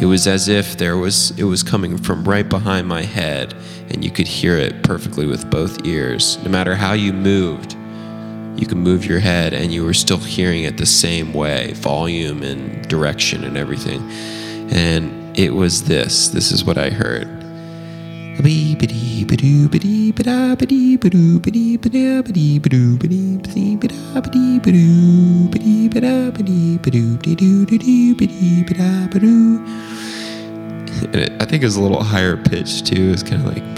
it 0.00 0.06
was 0.06 0.26
as 0.26 0.48
if 0.48 0.78
there 0.78 0.96
was 0.96 1.30
it 1.38 1.44
was 1.44 1.62
coming 1.62 1.96
from 1.98 2.24
right 2.24 2.48
behind 2.48 2.88
my 2.88 3.02
head 3.02 3.54
and 3.90 4.04
you 4.04 4.10
could 4.10 4.26
hear 4.26 4.56
it 4.56 4.82
perfectly 4.82 5.26
with 5.26 5.50
both 5.50 5.86
ears. 5.86 6.38
No 6.42 6.50
matter 6.50 6.74
how 6.74 6.92
you 6.92 7.12
moved, 7.12 7.76
you 8.56 8.66
could 8.66 8.78
move 8.78 9.04
your 9.04 9.20
head 9.20 9.52
and 9.52 9.72
you 9.72 9.84
were 9.84 9.94
still 9.94 10.18
hearing 10.18 10.64
it 10.64 10.76
the 10.76 10.86
same 10.86 11.32
way, 11.32 11.72
volume 11.72 12.42
and 12.42 12.86
direction 12.88 13.44
and 13.44 13.56
everything. 13.56 14.00
And 14.70 15.36
it 15.36 15.54
was 15.54 15.84
this. 15.84 16.28
This 16.28 16.52
is 16.52 16.64
what 16.64 16.78
I 16.78 16.90
heard. 16.90 17.28
And 31.12 31.42
I 31.42 31.44
think 31.44 31.62
it 31.62 31.66
was 31.66 31.76
a 31.76 31.82
little 31.82 32.02
higher 32.02 32.36
pitch 32.36 32.84
too. 32.84 33.10
It's 33.12 33.22
kind 33.22 33.46
of 33.46 33.54
like 33.54 33.74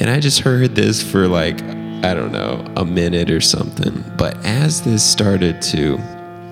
and 0.00 0.08
I 0.08 0.18
just 0.18 0.40
heard 0.40 0.74
this 0.74 1.02
for 1.02 1.28
like 1.28 1.62
I 2.02 2.14
don't 2.14 2.32
know 2.32 2.66
a 2.76 2.84
minute 2.84 3.30
or 3.30 3.42
something. 3.42 4.02
But 4.16 4.44
as 4.44 4.82
this 4.82 5.08
started 5.08 5.60
to 5.62 5.98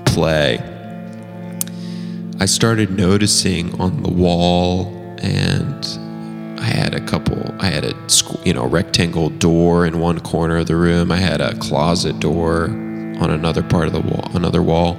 play, 0.04 0.58
I 2.38 2.44
started 2.44 2.90
noticing 2.90 3.80
on 3.80 4.02
the 4.02 4.10
wall 4.10 4.94
and 5.22 6.60
I 6.60 6.64
had 6.64 6.94
a 6.94 7.00
couple 7.00 7.54
I 7.58 7.68
had 7.68 7.84
a 7.84 7.94
you 8.44 8.52
know 8.52 8.66
rectangle 8.66 9.30
door 9.30 9.86
in 9.86 9.98
one 9.98 10.20
corner 10.20 10.58
of 10.58 10.66
the 10.66 10.76
room. 10.76 11.10
I 11.10 11.16
had 11.16 11.40
a 11.40 11.56
closet 11.56 12.20
door 12.20 12.64
on 12.64 13.30
another 13.30 13.62
part 13.62 13.86
of 13.86 13.94
the 13.94 14.00
wall, 14.00 14.30
another 14.34 14.62
wall. 14.62 14.96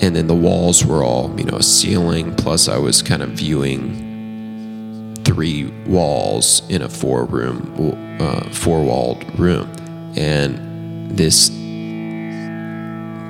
And 0.00 0.14
then 0.14 0.28
the 0.28 0.34
walls 0.34 0.84
were 0.84 1.02
all, 1.02 1.36
you 1.36 1.44
know, 1.44 1.58
ceiling. 1.58 2.36
Plus, 2.36 2.68
I 2.68 2.78
was 2.78 3.02
kind 3.02 3.20
of 3.20 3.30
viewing 3.30 4.07
three 5.38 5.66
walls 5.86 6.68
in 6.68 6.82
a 6.82 6.88
four 6.88 7.24
room, 7.24 8.18
uh, 8.18 8.40
four 8.50 8.82
walled 8.82 9.38
room. 9.38 9.72
And 10.16 11.16
this 11.16 11.48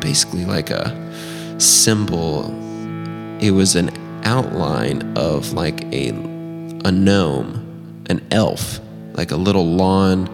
basically 0.00 0.46
like 0.46 0.70
a 0.70 0.90
symbol, 1.60 2.46
it 3.42 3.50
was 3.50 3.76
an 3.76 3.90
outline 4.24 5.18
of 5.18 5.52
like 5.52 5.84
a, 5.92 6.08
a 6.86 6.90
gnome, 6.90 8.02
an 8.08 8.26
elf, 8.30 8.80
like 9.12 9.30
a 9.30 9.36
little 9.36 9.66
lawn, 9.66 10.28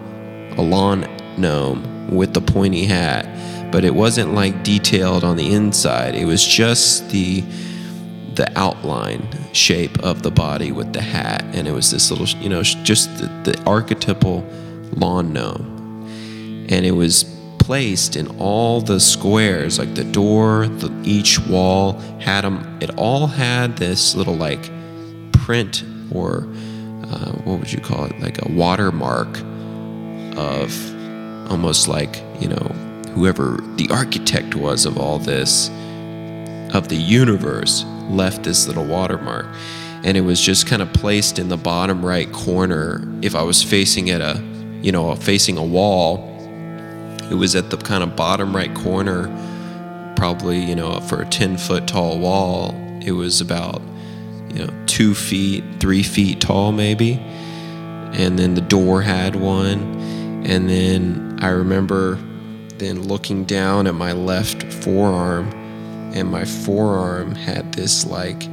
a 0.57 0.61
lawn 0.61 1.05
gnome 1.37 2.09
with 2.09 2.33
the 2.33 2.39
pointy 2.39 2.85
hat, 2.85 3.27
but 3.73 3.83
it 3.83 3.93
wasn't 3.93 4.33
like 4.33 4.63
detailed 4.63 5.25
on 5.25 5.35
the 5.35 5.51
inside. 5.53 6.15
It 6.15 6.23
was 6.23 6.41
just 6.41 7.09
the 7.09 7.43
the 8.35 8.51
outline 8.57 9.27
shape 9.53 9.97
of 9.99 10.23
the 10.23 10.31
body 10.31 10.71
with 10.71 10.93
the 10.93 11.01
hat, 11.01 11.43
and 11.53 11.67
it 11.67 11.71
was 11.71 11.91
this 11.91 12.11
little, 12.11 12.27
you 12.41 12.49
know, 12.49 12.61
just 12.63 13.17
the, 13.17 13.27
the 13.49 13.61
archetypal 13.65 14.45
lawn 14.91 15.33
gnome, 15.33 16.05
and 16.69 16.85
it 16.85 16.91
was 16.91 17.23
placed 17.59 18.15
in 18.15 18.27
all 18.39 18.81
the 18.81 18.99
squares, 18.99 19.79
like 19.79 19.95
the 19.95 20.03
door, 20.03 20.67
the, 20.67 20.93
each 21.03 21.39
wall 21.47 21.93
had 22.19 22.41
them. 22.41 22.77
It 22.81 22.91
all 22.97 23.27
had 23.27 23.77
this 23.77 24.15
little 24.15 24.35
like 24.35 24.69
print 25.31 25.83
or 26.11 26.47
uh, 27.03 27.31
what 27.43 27.59
would 27.59 27.71
you 27.71 27.79
call 27.79 28.05
it, 28.05 28.19
like 28.19 28.43
a 28.45 28.51
watermark 28.51 29.39
of 30.37 30.71
almost 31.49 31.87
like 31.87 32.21
you 32.39 32.49
know 32.49 32.67
whoever 33.13 33.57
the 33.77 33.87
architect 33.91 34.55
was 34.55 34.85
of 34.85 34.97
all 34.97 35.19
this 35.19 35.69
of 36.73 36.89
the 36.89 36.95
universe 36.95 37.85
left 38.09 38.43
this 38.43 38.67
little 38.67 38.85
watermark. 38.85 39.45
And 40.03 40.15
it 40.17 40.21
was 40.21 40.39
just 40.39 40.67
kind 40.67 40.81
of 40.81 40.93
placed 40.93 41.39
in 41.39 41.49
the 41.49 41.57
bottom 41.57 42.05
right 42.05 42.31
corner. 42.31 43.01
If 43.21 43.35
I 43.35 43.41
was 43.41 43.63
facing 43.63 44.09
at 44.09 44.21
a, 44.21 44.39
you 44.81 44.91
know, 44.91 45.15
facing 45.15 45.57
a 45.57 45.63
wall, 45.63 46.31
it 47.31 47.35
was 47.35 47.55
at 47.55 47.71
the 47.71 47.77
kind 47.77 48.03
of 48.03 48.15
bottom 48.15 48.55
right 48.55 48.73
corner, 48.75 49.27
probably, 50.15 50.59
you 50.59 50.75
know, 50.75 50.99
for 51.01 51.21
a 51.21 51.25
10 51.25 51.57
foot 51.57 51.87
tall 51.87 52.19
wall. 52.19 52.75
It 53.03 53.13
was 53.13 53.41
about, 53.41 53.81
you 54.49 54.65
know, 54.65 54.85
two 54.85 55.15
feet, 55.15 55.63
three 55.79 56.03
feet 56.03 56.39
tall, 56.39 56.71
maybe. 56.71 57.13
And 58.13 58.37
then 58.37 58.53
the 58.53 58.61
door 58.61 59.01
had 59.01 59.35
one. 59.35 59.79
And 60.45 60.69
then 60.69 61.39
I 61.41 61.49
remember 61.49 62.19
then 62.77 63.07
looking 63.07 63.45
down 63.45 63.87
at 63.87 63.95
my 63.95 64.11
left 64.11 64.61
forearm 64.71 65.64
and 66.15 66.31
my 66.31 66.45
forearm 66.45 67.35
had 67.35 67.73
this 67.73 68.05
like 68.05 68.43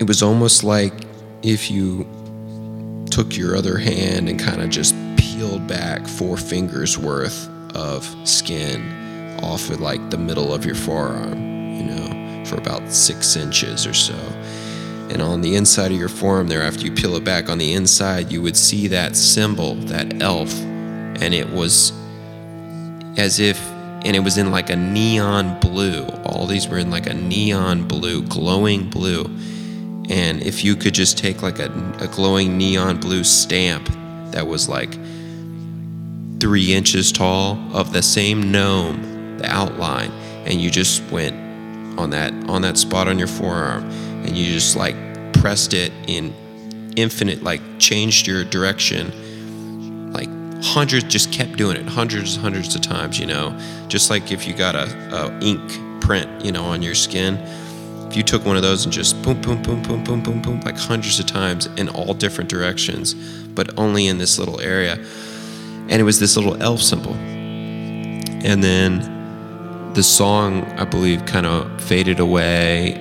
it 0.00 0.06
was 0.06 0.22
almost 0.22 0.64
like 0.64 0.94
if 1.42 1.70
you 1.70 2.06
took 3.10 3.36
your 3.36 3.56
other 3.56 3.76
hand 3.76 4.28
and 4.28 4.40
kind 4.40 4.62
of 4.62 4.70
just 4.70 4.94
peeled 5.16 5.66
back 5.66 6.06
four 6.06 6.36
fingers 6.36 6.96
worth 6.96 7.48
of 7.74 8.06
skin 8.26 9.38
off 9.42 9.68
of 9.68 9.80
like 9.80 10.10
the 10.10 10.16
middle 10.16 10.54
of 10.54 10.64
your 10.64 10.74
forearm, 10.74 11.38
you 11.76 11.82
know, 11.82 12.44
for 12.46 12.56
about 12.56 12.88
six 12.90 13.36
inches 13.36 13.86
or 13.86 13.94
so. 13.94 14.14
And 15.10 15.20
on 15.20 15.40
the 15.40 15.56
inside 15.56 15.90
of 15.92 15.98
your 15.98 16.08
forearm, 16.08 16.48
there, 16.48 16.62
after 16.62 16.82
you 16.84 16.92
peel 16.92 17.16
it 17.16 17.24
back 17.24 17.48
on 17.48 17.58
the 17.58 17.74
inside, 17.74 18.30
you 18.30 18.40
would 18.42 18.56
see 18.56 18.86
that 18.88 19.16
symbol, 19.16 19.74
that 19.74 20.22
elf, 20.22 20.54
and 20.60 21.34
it 21.34 21.50
was 21.50 21.92
as 23.16 23.40
if 23.40 23.60
and 24.04 24.16
it 24.16 24.20
was 24.20 24.38
in 24.38 24.50
like 24.50 24.70
a 24.70 24.76
neon 24.76 25.58
blue. 25.60 26.06
All 26.24 26.46
these 26.46 26.68
were 26.68 26.78
in 26.78 26.90
like 26.90 27.06
a 27.06 27.14
neon 27.14 27.86
blue, 27.86 28.22
glowing 28.22 28.88
blue. 28.88 29.24
And 30.08 30.42
if 30.42 30.64
you 30.64 30.74
could 30.74 30.94
just 30.94 31.18
take 31.18 31.42
like 31.42 31.58
a, 31.58 31.70
a 32.00 32.08
glowing 32.08 32.56
neon 32.56 32.98
blue 32.98 33.24
stamp 33.24 33.88
that 34.32 34.46
was 34.46 34.68
like 34.68 34.92
three 36.40 36.72
inches 36.72 37.12
tall 37.12 37.58
of 37.72 37.92
the 37.92 38.02
same 38.02 38.50
gnome, 38.50 39.36
the 39.38 39.46
outline, 39.46 40.10
and 40.46 40.54
you 40.54 40.70
just 40.70 41.02
went 41.10 41.36
on 41.98 42.10
that 42.10 42.32
on 42.48 42.62
that 42.62 42.78
spot 42.78 43.06
on 43.06 43.18
your 43.18 43.28
forearm, 43.28 43.84
and 44.24 44.36
you 44.36 44.46
just 44.46 44.76
like 44.76 44.96
pressed 45.34 45.74
it 45.74 45.92
in 46.06 46.34
infinite, 46.96 47.42
like 47.42 47.60
changed 47.78 48.26
your 48.26 48.44
direction 48.44 49.12
hundreds 50.62 51.04
just 51.04 51.32
kept 51.32 51.56
doing 51.56 51.76
it 51.76 51.86
hundreds 51.86 52.34
and 52.34 52.42
hundreds 52.42 52.74
of 52.74 52.82
times 52.82 53.18
you 53.18 53.26
know. 53.26 53.58
Just 53.88 54.10
like 54.10 54.30
if 54.32 54.46
you 54.46 54.54
got 54.54 54.74
a, 54.74 54.86
a, 55.14 55.38
ink 55.40 56.00
print 56.00 56.44
you 56.44 56.52
know 56.52 56.64
on 56.64 56.82
your 56.82 56.94
skin 56.94 57.36
if 58.08 58.16
you 58.16 58.22
took 58.22 58.44
one 58.44 58.56
of 58.56 58.62
those 58.62 58.84
and 58.84 58.92
just 58.92 59.20
boom 59.22 59.40
boom 59.40 59.62
boom 59.62 59.82
boom 59.82 60.02
boom 60.02 60.22
boom 60.22 60.42
boom 60.42 60.60
like 60.60 60.76
hundreds 60.76 61.20
of 61.20 61.26
times 61.26 61.66
in 61.76 61.88
all 61.90 62.14
different 62.14 62.50
directions 62.50 63.14
but 63.54 63.78
only 63.78 64.06
in 64.06 64.18
this 64.18 64.38
little 64.38 64.60
area. 64.60 64.94
And 64.94 65.92
it 65.92 66.04
was 66.04 66.20
this 66.20 66.36
little 66.36 66.60
elf 66.62 66.80
symbol. 66.80 67.14
And 67.14 68.62
then 68.62 69.20
the 69.94 70.02
song 70.04 70.62
i 70.78 70.84
believe 70.84 71.26
kind 71.26 71.46
of 71.46 71.82
faded 71.82 72.20
away 72.20 72.94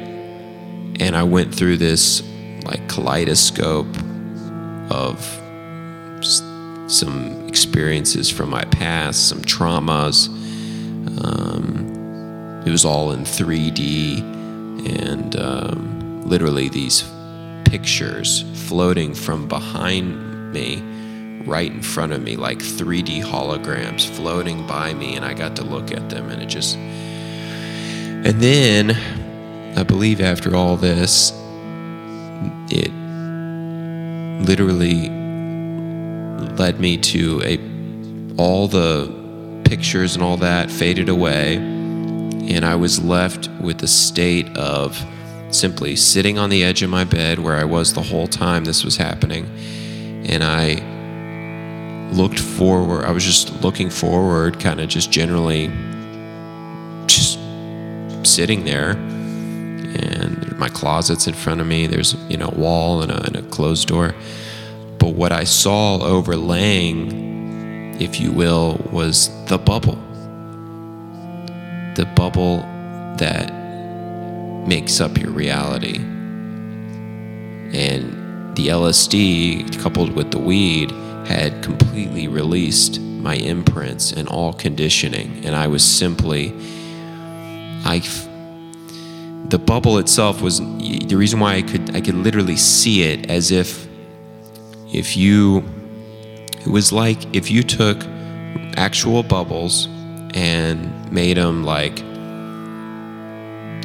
and 0.99 1.16
i 1.16 1.22
went 1.22 1.53
through 1.53 1.78
this 1.78 2.24
like 2.64 2.88
kaleidoscope 2.89 3.88
of 4.89 5.20
some 6.91 7.38
experiences 7.50 8.30
from 8.30 8.50
my 8.50 8.64
past, 8.66 9.28
some 9.28 9.41
traumas. 9.41 10.28
Um, 11.26 12.64
it 12.66 12.72
was 12.72 12.86
all 12.86 13.12
in 13.12 13.22
3D 13.22 14.20
and 14.88 15.36
um, 15.36 16.22
literally 16.24 16.70
these 16.70 17.04
pictures 17.66 18.45
floating 18.68 19.14
from 19.14 19.47
behind 19.47 20.54
me 20.54 20.82
right 21.45 21.72
in 21.72 21.82
front 21.82 22.14
of 22.14 22.22
me 22.22 22.36
like 22.36 22.60
3D 22.60 23.24
holograms 23.24 24.08
floating 24.08 24.66
by 24.68 24.93
me 24.93 25.16
and 25.16 25.26
I 25.26 25.34
got 25.34 25.56
to 25.58 25.64
look 25.64 25.91
at 25.91 26.10
them 26.10 26.30
and 26.30 26.41
it 26.41 26.47
just 26.47 26.76
and 26.76 28.39
then 28.41 28.91
I 29.78 29.84
believe 29.84 30.22
after 30.22 30.56
all 30.56 30.78
this 30.78 31.32
it 32.70 32.91
literally 34.45 35.18
led 36.57 36.79
me 36.79 36.97
to 36.97 37.41
a 37.43 37.59
all 38.37 38.67
the 38.67 39.19
pictures 39.65 40.15
and 40.15 40.23
all 40.23 40.37
that 40.37 40.71
faded 40.71 41.09
away 41.09 41.57
and 41.57 42.65
I 42.65 42.75
was 42.75 43.03
left 43.03 43.47
with 43.61 43.77
the 43.79 43.87
state 43.87 44.47
of 44.57 44.99
simply 45.51 45.95
sitting 45.95 46.39
on 46.39 46.49
the 46.49 46.63
edge 46.63 46.81
of 46.81 46.89
my 46.89 47.03
bed 47.03 47.39
where 47.39 47.55
I 47.55 47.63
was 47.63 47.93
the 47.93 48.01
whole 48.01 48.27
time 48.27 48.65
this 48.65 48.83
was 48.83 48.97
happening 48.97 49.45
and 50.27 50.43
I 50.43 50.81
looked 52.11 52.39
forward 52.39 53.05
I 53.05 53.11
was 53.11 53.23
just 53.23 53.61
looking 53.61 53.89
forward 53.89 54.59
kind 54.59 54.79
of 54.79 54.87
just 54.89 55.11
generally 55.11 55.67
just 57.07 57.39
sitting 58.23 58.65
there 58.65 58.91
and 58.91 60.57
my 60.57 60.69
closet's 60.69 61.27
in 61.27 61.33
front 61.33 61.61
of 61.61 61.67
me 61.67 61.87
there's 61.87 62.13
you 62.29 62.37
know 62.37 62.49
a 62.49 62.55
wall 62.55 63.01
and 63.01 63.11
a, 63.11 63.23
and 63.25 63.35
a 63.35 63.41
closed 63.43 63.87
door 63.87 64.15
what 65.14 65.32
I 65.32 65.43
saw 65.43 66.01
overlaying, 66.01 67.99
if 68.01 68.20
you 68.20 68.32
will, 68.32 68.78
was 68.91 69.30
the 69.45 69.57
bubble. 69.57 69.97
The 71.95 72.05
bubble 72.16 72.60
that 73.18 73.53
makes 74.68 75.01
up 75.01 75.18
your 75.18 75.32
reality. 75.32 75.97
And 77.72 78.55
the 78.55 78.68
LSD, 78.70 79.80
coupled 79.82 80.14
with 80.14 80.32
the 80.32 80.39
weed, 80.39 80.91
had 81.28 81.62
completely 81.64 82.28
released 82.28 82.99
my 82.99 83.36
imprints 83.36 84.12
and 84.12 84.28
all 84.28 84.53
conditioning. 84.53 85.45
And 85.45 85.55
I 85.55 85.68
was 85.68 85.84
simply, 85.84 86.53
I, 87.84 88.01
the 89.49 89.60
bubble 89.60 89.97
itself 89.97 90.41
was 90.41 90.60
the 90.60 91.16
reason 91.16 91.39
why 91.39 91.55
I 91.55 91.62
could, 91.62 91.95
I 91.95 92.01
could 92.01 92.16
literally 92.16 92.55
see 92.55 93.03
it 93.03 93.30
as 93.30 93.51
if 93.51 93.88
if 94.91 95.15
you 95.15 95.63
it 96.61 96.67
was 96.67 96.91
like 96.91 97.35
if 97.35 97.49
you 97.51 97.63
took 97.63 98.03
actual 98.75 99.23
bubbles 99.23 99.87
and 100.33 101.11
made 101.11 101.37
them 101.37 101.63
like 101.63 101.97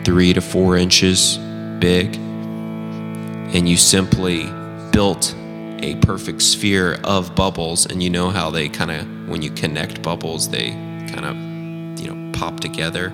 three 0.05 0.32
to 0.32 0.40
four 0.40 0.76
inches 0.76 1.38
big 1.78 2.14
and 2.16 3.68
you 3.68 3.76
simply 3.76 4.44
built 4.90 5.34
a 5.80 5.94
perfect 5.96 6.42
sphere 6.42 6.98
of 7.05 7.34
bubbles 7.34 7.86
and 7.86 8.02
you 8.02 8.11
know 8.11 8.30
how 8.30 8.50
they 8.50 8.68
kind 8.68 8.90
of 8.90 9.28
when 9.28 9.42
you 9.42 9.50
connect 9.50 10.02
bubbles 10.02 10.48
they 10.48 10.70
kind 11.12 11.24
of 11.24 12.00
you 12.00 12.12
know 12.12 12.32
pop 12.32 12.61
together 12.61 13.12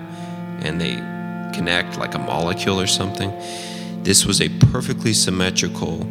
and 0.61 0.79
they 0.79 0.95
connect 1.53 1.97
like 1.97 2.15
a 2.15 2.19
molecule 2.19 2.79
or 2.79 2.87
something 2.87 3.31
this 4.03 4.25
was 4.25 4.41
a 4.41 4.49
perfectly 4.71 5.13
symmetrical 5.13 6.05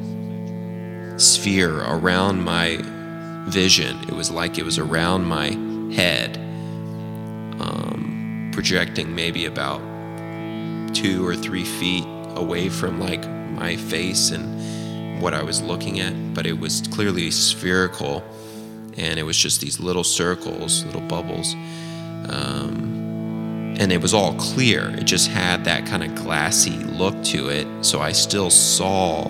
sphere 1.20 1.82
around 1.82 2.42
my 2.42 2.78
vision. 3.48 3.98
It 4.08 4.12
was 4.12 4.30
like 4.30 4.58
it 4.58 4.64
was 4.64 4.78
around 4.78 5.24
my 5.24 5.48
head, 5.94 6.36
um, 7.60 8.50
projecting 8.52 9.14
maybe 9.14 9.44
about 9.44 9.80
two 10.94 11.26
or 11.26 11.36
three 11.36 11.64
feet 11.64 12.04
away 12.36 12.68
from 12.68 12.98
like 12.98 13.28
my 13.28 13.76
face 13.76 14.30
and 14.30 15.20
what 15.20 15.34
I 15.34 15.42
was 15.42 15.60
looking 15.60 16.00
at. 16.00 16.34
But 16.34 16.46
it 16.46 16.58
was 16.58 16.82
clearly 16.90 17.30
spherical, 17.30 18.24
and 18.96 19.18
it 19.18 19.24
was 19.24 19.36
just 19.36 19.60
these 19.60 19.78
little 19.78 20.04
circles, 20.04 20.84
little 20.86 21.02
bubbles. 21.02 21.54
Um, 22.28 23.76
and 23.78 23.92
it 23.92 24.00
was 24.00 24.14
all 24.14 24.34
clear. 24.34 24.90
It 24.96 25.04
just 25.04 25.28
had 25.28 25.64
that 25.64 25.86
kind 25.86 26.04
of 26.04 26.14
glassy 26.14 26.76
look 26.78 27.22
to 27.24 27.48
it. 27.48 27.66
So 27.84 28.00
I 28.00 28.12
still 28.12 28.50
saw 28.50 29.24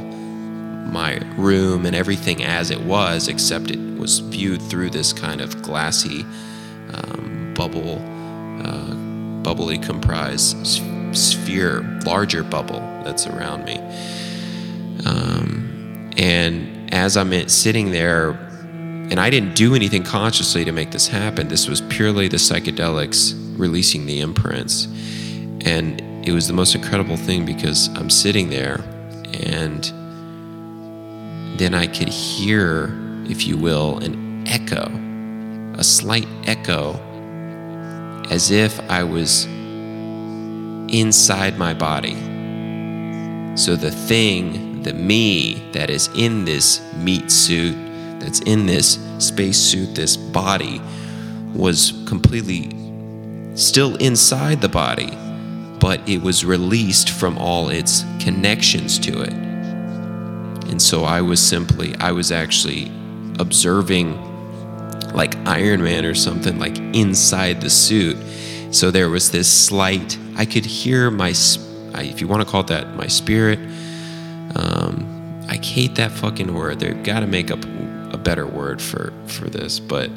my 0.90 1.18
room 1.36 1.86
and 1.86 1.94
everything 1.94 2.42
as 2.44 2.70
it 2.70 2.80
was, 2.80 3.28
except 3.28 3.70
it 3.70 3.78
was 3.98 4.18
viewed 4.18 4.60
through 4.62 4.90
this 4.90 5.12
kind 5.12 5.40
of 5.40 5.62
glassy 5.62 6.22
um, 6.94 7.52
bubble, 7.56 7.98
uh, 8.64 8.94
bubbly 9.42 9.78
comprised 9.78 10.56
sphere, 11.16 11.82
larger 12.04 12.42
bubble 12.42 12.80
that's 13.04 13.26
around 13.26 13.64
me. 13.64 13.78
Um, 15.06 16.10
and 16.16 16.92
as 16.92 17.16
I'm 17.16 17.48
sitting 17.48 17.90
there, 17.90 18.30
and 19.10 19.18
I 19.18 19.30
didn't 19.30 19.54
do 19.54 19.74
anything 19.74 20.04
consciously 20.04 20.64
to 20.64 20.72
make 20.72 20.92
this 20.92 21.08
happen, 21.08 21.48
this 21.48 21.68
was 21.68 21.80
purely 21.82 22.28
the 22.28 22.36
psychedelics 22.36 23.34
releasing 23.58 24.06
the 24.06 24.20
imprints. 24.20 24.86
And 25.64 26.00
it 26.26 26.32
was 26.32 26.46
the 26.46 26.52
most 26.52 26.74
incredible 26.74 27.16
thing 27.16 27.44
because 27.44 27.88
I'm 27.96 28.10
sitting 28.10 28.50
there 28.50 28.84
and 29.42 29.92
then 31.60 31.74
I 31.74 31.86
could 31.86 32.08
hear, 32.08 32.90
if 33.26 33.46
you 33.46 33.58
will, 33.58 33.98
an 33.98 34.44
echo, 34.46 34.90
a 35.78 35.84
slight 35.84 36.26
echo, 36.46 36.94
as 38.30 38.50
if 38.50 38.80
I 38.88 39.04
was 39.04 39.44
inside 40.90 41.58
my 41.58 41.74
body. 41.74 42.14
So 43.58 43.76
the 43.76 43.90
thing, 43.90 44.82
the 44.84 44.94
me 44.94 45.70
that 45.72 45.90
is 45.90 46.08
in 46.16 46.46
this 46.46 46.80
meat 46.94 47.30
suit, 47.30 47.76
that's 48.20 48.40
in 48.40 48.64
this 48.64 48.98
space 49.18 49.58
suit, 49.58 49.94
this 49.94 50.16
body, 50.16 50.80
was 51.54 51.92
completely 52.06 52.70
still 53.54 53.96
inside 53.96 54.62
the 54.62 54.68
body, 54.70 55.10
but 55.78 56.00
it 56.08 56.22
was 56.22 56.42
released 56.42 57.10
from 57.10 57.36
all 57.36 57.68
its 57.68 58.02
connections 58.18 58.98
to 59.00 59.20
it. 59.20 59.49
And 60.70 60.80
so 60.80 61.04
I 61.04 61.20
was 61.20 61.40
simply, 61.44 61.94
I 61.96 62.12
was 62.12 62.30
actually 62.30 62.92
observing 63.40 64.16
like 65.12 65.34
Iron 65.46 65.82
Man 65.82 66.04
or 66.04 66.14
something, 66.14 66.60
like 66.60 66.78
inside 66.78 67.60
the 67.60 67.68
suit. 67.68 68.16
So 68.72 68.92
there 68.92 69.08
was 69.08 69.32
this 69.32 69.50
slight, 69.50 70.16
I 70.36 70.46
could 70.46 70.64
hear 70.64 71.10
my, 71.10 71.30
if 71.30 72.20
you 72.20 72.28
want 72.28 72.42
to 72.42 72.48
call 72.48 72.60
it 72.60 72.68
that, 72.68 72.94
my 72.94 73.08
spirit. 73.08 73.58
Um, 74.54 75.44
I 75.48 75.56
hate 75.56 75.96
that 75.96 76.12
fucking 76.12 76.54
word. 76.54 76.78
They've 76.78 77.02
got 77.02 77.20
to 77.20 77.26
make 77.26 77.50
up 77.50 77.64
a 78.12 78.16
better 78.16 78.46
word 78.46 78.80
for, 78.80 79.12
for 79.26 79.50
this, 79.50 79.80
but 79.80 80.08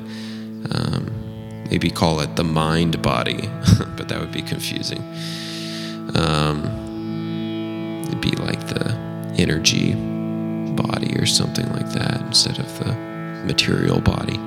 um, 0.72 1.66
maybe 1.72 1.90
call 1.90 2.20
it 2.20 2.36
the 2.36 2.44
mind 2.44 3.02
body, 3.02 3.50
but 3.98 4.08
that 4.10 4.20
would 4.20 4.32
be 4.32 4.44
confusing. 4.44 5.00
Um, 6.16 8.04
it'd 8.06 8.22
be 8.22 8.36
like 8.36 8.68
the 8.68 8.92
energy 9.40 10.13
body 10.76 11.16
or 11.18 11.26
something 11.26 11.68
like 11.74 11.90
that 11.90 12.22
instead 12.22 12.60
of 12.60 12.80
the 12.80 12.94
material 13.46 14.00
body. 14.00 14.38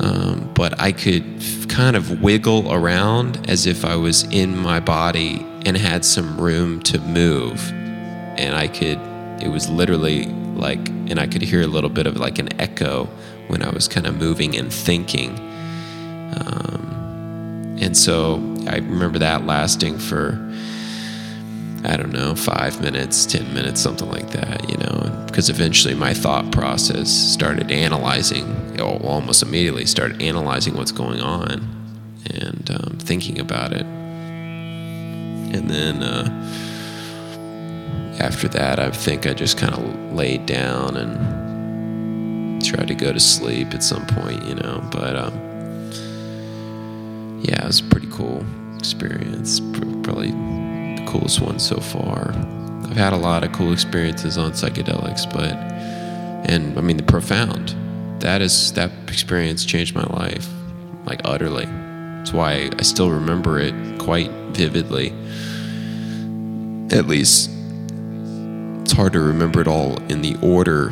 Um, 0.00 0.50
but 0.54 0.80
I 0.80 0.92
could 0.92 1.24
kind 1.68 1.96
of 1.96 2.22
wiggle 2.22 2.72
around 2.72 3.48
as 3.50 3.66
if 3.66 3.84
I 3.84 3.96
was 3.96 4.24
in 4.24 4.56
my 4.56 4.80
body 4.80 5.44
and 5.66 5.76
had 5.76 6.04
some 6.04 6.40
room 6.40 6.80
to 6.82 6.98
move. 7.00 7.72
And 8.38 8.54
I 8.54 8.68
could, 8.68 8.98
it 9.42 9.50
was 9.50 9.68
literally 9.68 10.26
like, 10.54 10.88
and 10.88 11.18
I 11.18 11.26
could 11.26 11.42
hear 11.42 11.62
a 11.62 11.66
little 11.66 11.90
bit 11.90 12.06
of 12.06 12.16
like 12.16 12.38
an 12.38 12.60
echo 12.60 13.08
when 13.48 13.62
I 13.62 13.70
was 13.70 13.88
kind 13.88 14.06
of 14.06 14.16
moving 14.16 14.56
and 14.56 14.72
thinking. 14.72 15.30
Um, 16.36 17.76
and 17.80 17.96
so 17.96 18.34
I 18.68 18.76
remember 18.76 19.18
that 19.18 19.46
lasting 19.46 19.98
for 19.98 20.38
I 21.88 21.96
don't 21.96 22.12
know, 22.12 22.34
five 22.34 22.82
minutes, 22.82 23.24
10 23.24 23.54
minutes, 23.54 23.80
something 23.80 24.10
like 24.10 24.30
that, 24.32 24.68
you 24.68 24.76
know, 24.76 25.24
because 25.26 25.48
eventually 25.48 25.94
my 25.94 26.12
thought 26.12 26.52
process 26.52 27.10
started 27.10 27.70
analyzing, 27.70 28.78
almost 28.78 29.42
immediately 29.42 29.86
started 29.86 30.20
analyzing 30.20 30.74
what's 30.76 30.92
going 30.92 31.20
on 31.20 31.66
and 32.30 32.70
um, 32.70 32.98
thinking 32.98 33.38
about 33.40 33.72
it. 33.72 33.86
And 35.54 35.70
then 35.70 36.02
uh, 36.02 36.28
after 38.20 38.48
that, 38.48 38.78
I 38.78 38.90
think 38.90 39.26
I 39.26 39.32
just 39.32 39.56
kind 39.56 39.72
of 39.74 40.12
laid 40.12 40.44
down 40.44 40.94
and 40.94 42.62
tried 42.62 42.88
to 42.88 42.94
go 42.94 43.14
to 43.14 43.20
sleep 43.20 43.72
at 43.72 43.82
some 43.82 44.06
point, 44.08 44.44
you 44.44 44.56
know, 44.56 44.86
but 44.92 45.16
um, 45.16 45.32
yeah, 47.40 47.62
it 47.62 47.66
was 47.66 47.80
a 47.80 47.84
pretty 47.84 48.08
cool 48.10 48.44
experience. 48.76 49.60
Probably 50.02 50.32
coolest 51.08 51.40
one 51.40 51.58
so 51.58 51.80
far. 51.80 52.32
I've 52.84 52.96
had 52.96 53.12
a 53.14 53.16
lot 53.16 53.42
of 53.42 53.52
cool 53.52 53.72
experiences 53.72 54.36
on 54.36 54.52
psychedelics, 54.52 55.30
but 55.32 55.54
and 56.50 56.78
I 56.78 56.82
mean 56.82 56.98
the 56.98 57.02
profound. 57.02 57.74
That 58.20 58.42
is 58.42 58.72
that 58.74 58.90
experience 59.08 59.64
changed 59.64 59.94
my 59.94 60.04
life 60.04 60.48
like 61.06 61.22
utterly. 61.24 61.64
That's 61.64 62.32
why 62.32 62.70
I 62.78 62.82
still 62.82 63.10
remember 63.10 63.58
it 63.58 63.74
quite 63.98 64.30
vividly. 64.52 65.08
At 66.90 67.06
least 67.06 67.50
it's 68.82 68.92
hard 68.92 69.14
to 69.14 69.20
remember 69.20 69.60
it 69.62 69.66
all 69.66 69.96
in 70.10 70.20
the 70.20 70.36
order 70.42 70.88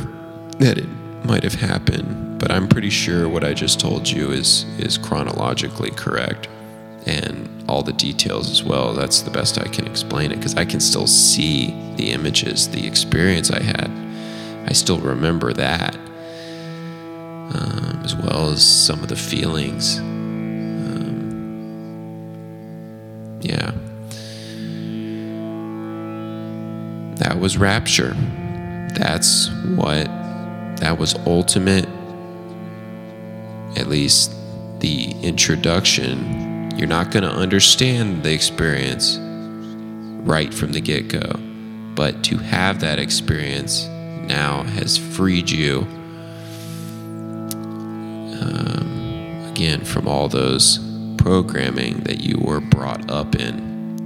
that 0.58 0.78
it 0.78 0.88
might 1.24 1.42
have 1.42 1.54
happened, 1.54 2.38
but 2.38 2.50
I'm 2.50 2.68
pretty 2.68 2.90
sure 2.90 3.28
what 3.28 3.44
I 3.44 3.52
just 3.52 3.80
told 3.80 4.08
you 4.08 4.30
is 4.30 4.64
is 4.78 4.96
chronologically 4.96 5.90
correct 5.90 6.48
and 7.04 7.55
all 7.68 7.82
the 7.82 7.92
details 7.92 8.50
as 8.50 8.62
well. 8.62 8.94
That's 8.94 9.20
the 9.22 9.30
best 9.30 9.58
I 9.58 9.68
can 9.68 9.86
explain 9.86 10.32
it 10.32 10.36
because 10.36 10.54
I 10.54 10.64
can 10.64 10.80
still 10.80 11.06
see 11.06 11.74
the 11.96 12.12
images, 12.12 12.68
the 12.68 12.86
experience 12.86 13.50
I 13.50 13.62
had. 13.62 13.90
I 14.66 14.72
still 14.72 14.98
remember 14.98 15.52
that, 15.52 15.94
um, 17.54 18.00
as 18.04 18.14
well 18.14 18.50
as 18.50 18.64
some 18.64 19.02
of 19.02 19.08
the 19.08 19.16
feelings. 19.16 19.98
Um, 19.98 20.08
yeah. 23.40 23.72
That 27.16 27.40
was 27.40 27.56
rapture. 27.56 28.14
That's 28.94 29.50
what, 29.76 30.06
that 30.76 30.98
was 30.98 31.14
ultimate, 31.26 31.88
at 33.76 33.88
least 33.88 34.32
the 34.80 35.12
introduction 35.22 36.45
you're 36.76 36.86
not 36.86 37.10
going 37.10 37.22
to 37.22 37.30
understand 37.30 38.22
the 38.22 38.32
experience 38.32 39.18
right 40.26 40.52
from 40.52 40.72
the 40.72 40.80
get 40.80 41.08
go. 41.08 41.40
But 41.94 42.22
to 42.24 42.36
have 42.36 42.80
that 42.80 42.98
experience 42.98 43.86
now 43.86 44.62
has 44.64 44.98
freed 44.98 45.48
you, 45.48 45.86
um, 48.42 49.46
again, 49.50 49.82
from 49.86 50.06
all 50.06 50.28
those 50.28 50.78
programming 51.16 52.00
that 52.00 52.20
you 52.20 52.38
were 52.38 52.60
brought 52.60 53.10
up 53.10 53.34
in. 53.34 53.54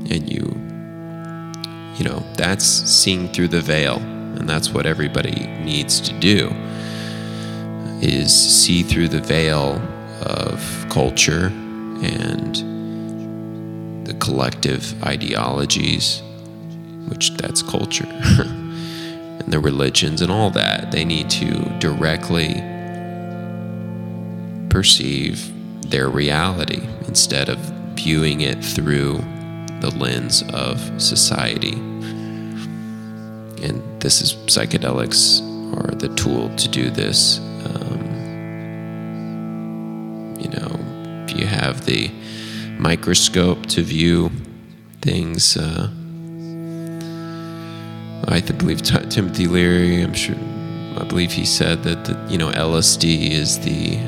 And 0.09 0.33
you, 0.33 0.55
you 1.97 2.05
know, 2.05 2.23
that's 2.37 2.65
seeing 2.65 3.33
through 3.33 3.49
the 3.49 3.61
veil. 3.61 3.99
And 3.99 4.49
that's 4.49 4.71
what 4.71 4.87
everybody 4.87 5.49
needs 5.65 6.01
to 6.03 6.13
do 6.21 6.53
is 8.01 8.33
see 8.33 8.85
through 8.85 9.09
the 9.09 9.21
veil 9.21 9.83
of 10.23 10.87
culture 10.89 11.53
and 12.03 12.57
the 14.07 14.15
collective 14.15 15.03
ideologies, 15.05 16.23
which 17.09 17.31
that's 17.37 17.63
culture, 17.63 18.07
and 18.41 19.53
the 19.53 19.61
religions 19.61 20.23
and 20.23 20.31
all 20.33 20.51
that, 20.51 20.91
they 20.91 21.05
need 21.05 21.31
to 21.31 21.51
directly 21.79 22.55
perceive 24.69 25.53
their 25.91 26.09
reality 26.09 26.83
instead 27.07 27.49
of 27.49 27.59
viewing 27.95 28.41
it 28.41 28.65
through 28.65 29.19
the 29.81 29.91
lens 29.97 30.43
of 30.53 30.79
society. 31.01 31.73
And 33.63 33.83
this 34.01 34.23
is 34.23 34.35
psychedelics 34.47 35.43
are 35.77 35.95
the 35.95 36.09
tool 36.15 36.55
to 36.57 36.69
do 36.69 36.91
this. 36.91 37.41
Have 41.61 41.85
the 41.85 42.11
microscope 42.79 43.67
to 43.67 43.83
view 43.83 44.31
things. 45.03 45.59
Uh, 45.59 45.91
I 48.29 48.41
believe 48.41 48.81
t- 48.83 49.07
Timothy 49.09 49.47
Leary. 49.47 50.01
I'm 50.01 50.15
sure. 50.15 50.37
I 50.97 51.05
believe 51.05 51.33
he 51.33 51.45
said 51.45 51.83
that 51.83 52.05
the, 52.07 52.27
you 52.31 52.39
know 52.39 52.51
LSD 52.51 53.31
is 53.31 53.59
the 53.61 53.99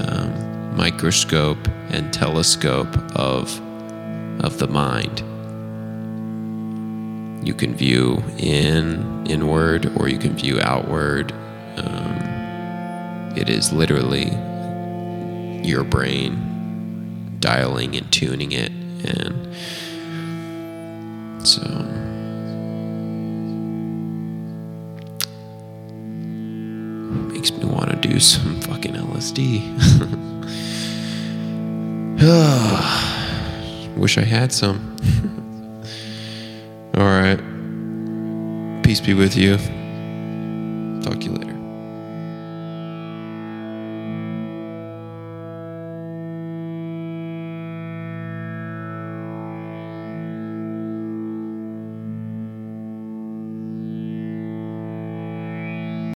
um, 0.00 0.76
microscope 0.76 1.68
and 1.90 2.12
telescope 2.12 2.94
of 3.14 3.60
of 4.42 4.58
the 4.58 4.68
mind. 4.68 5.20
You 7.46 7.54
can 7.54 7.74
view 7.74 8.22
in 8.38 9.26
inward 9.26 9.92
or 9.98 10.08
you 10.08 10.18
can 10.18 10.34
view 10.34 10.60
outward. 10.60 11.32
Um, 11.76 13.32
it 13.36 13.48
is 13.48 13.72
literally 13.72 14.30
your 15.62 15.84
brain 15.84 16.51
dialing 17.42 17.94
and 17.96 18.10
tuning 18.10 18.52
it. 18.52 18.70
And 19.04 19.54
so, 21.46 21.60
makes 27.34 27.50
me 27.52 27.64
want 27.64 27.90
to 27.90 27.96
do 27.96 28.18
some 28.20 28.60
fucking 28.62 28.94
LSD. 28.94 29.60
Wish 33.98 34.16
I 34.16 34.22
had 34.22 34.52
some. 34.52 34.96
All 36.94 37.04
right. 37.04 37.40
Peace 38.84 39.00
be 39.00 39.14
with 39.14 39.36
you. 39.36 39.58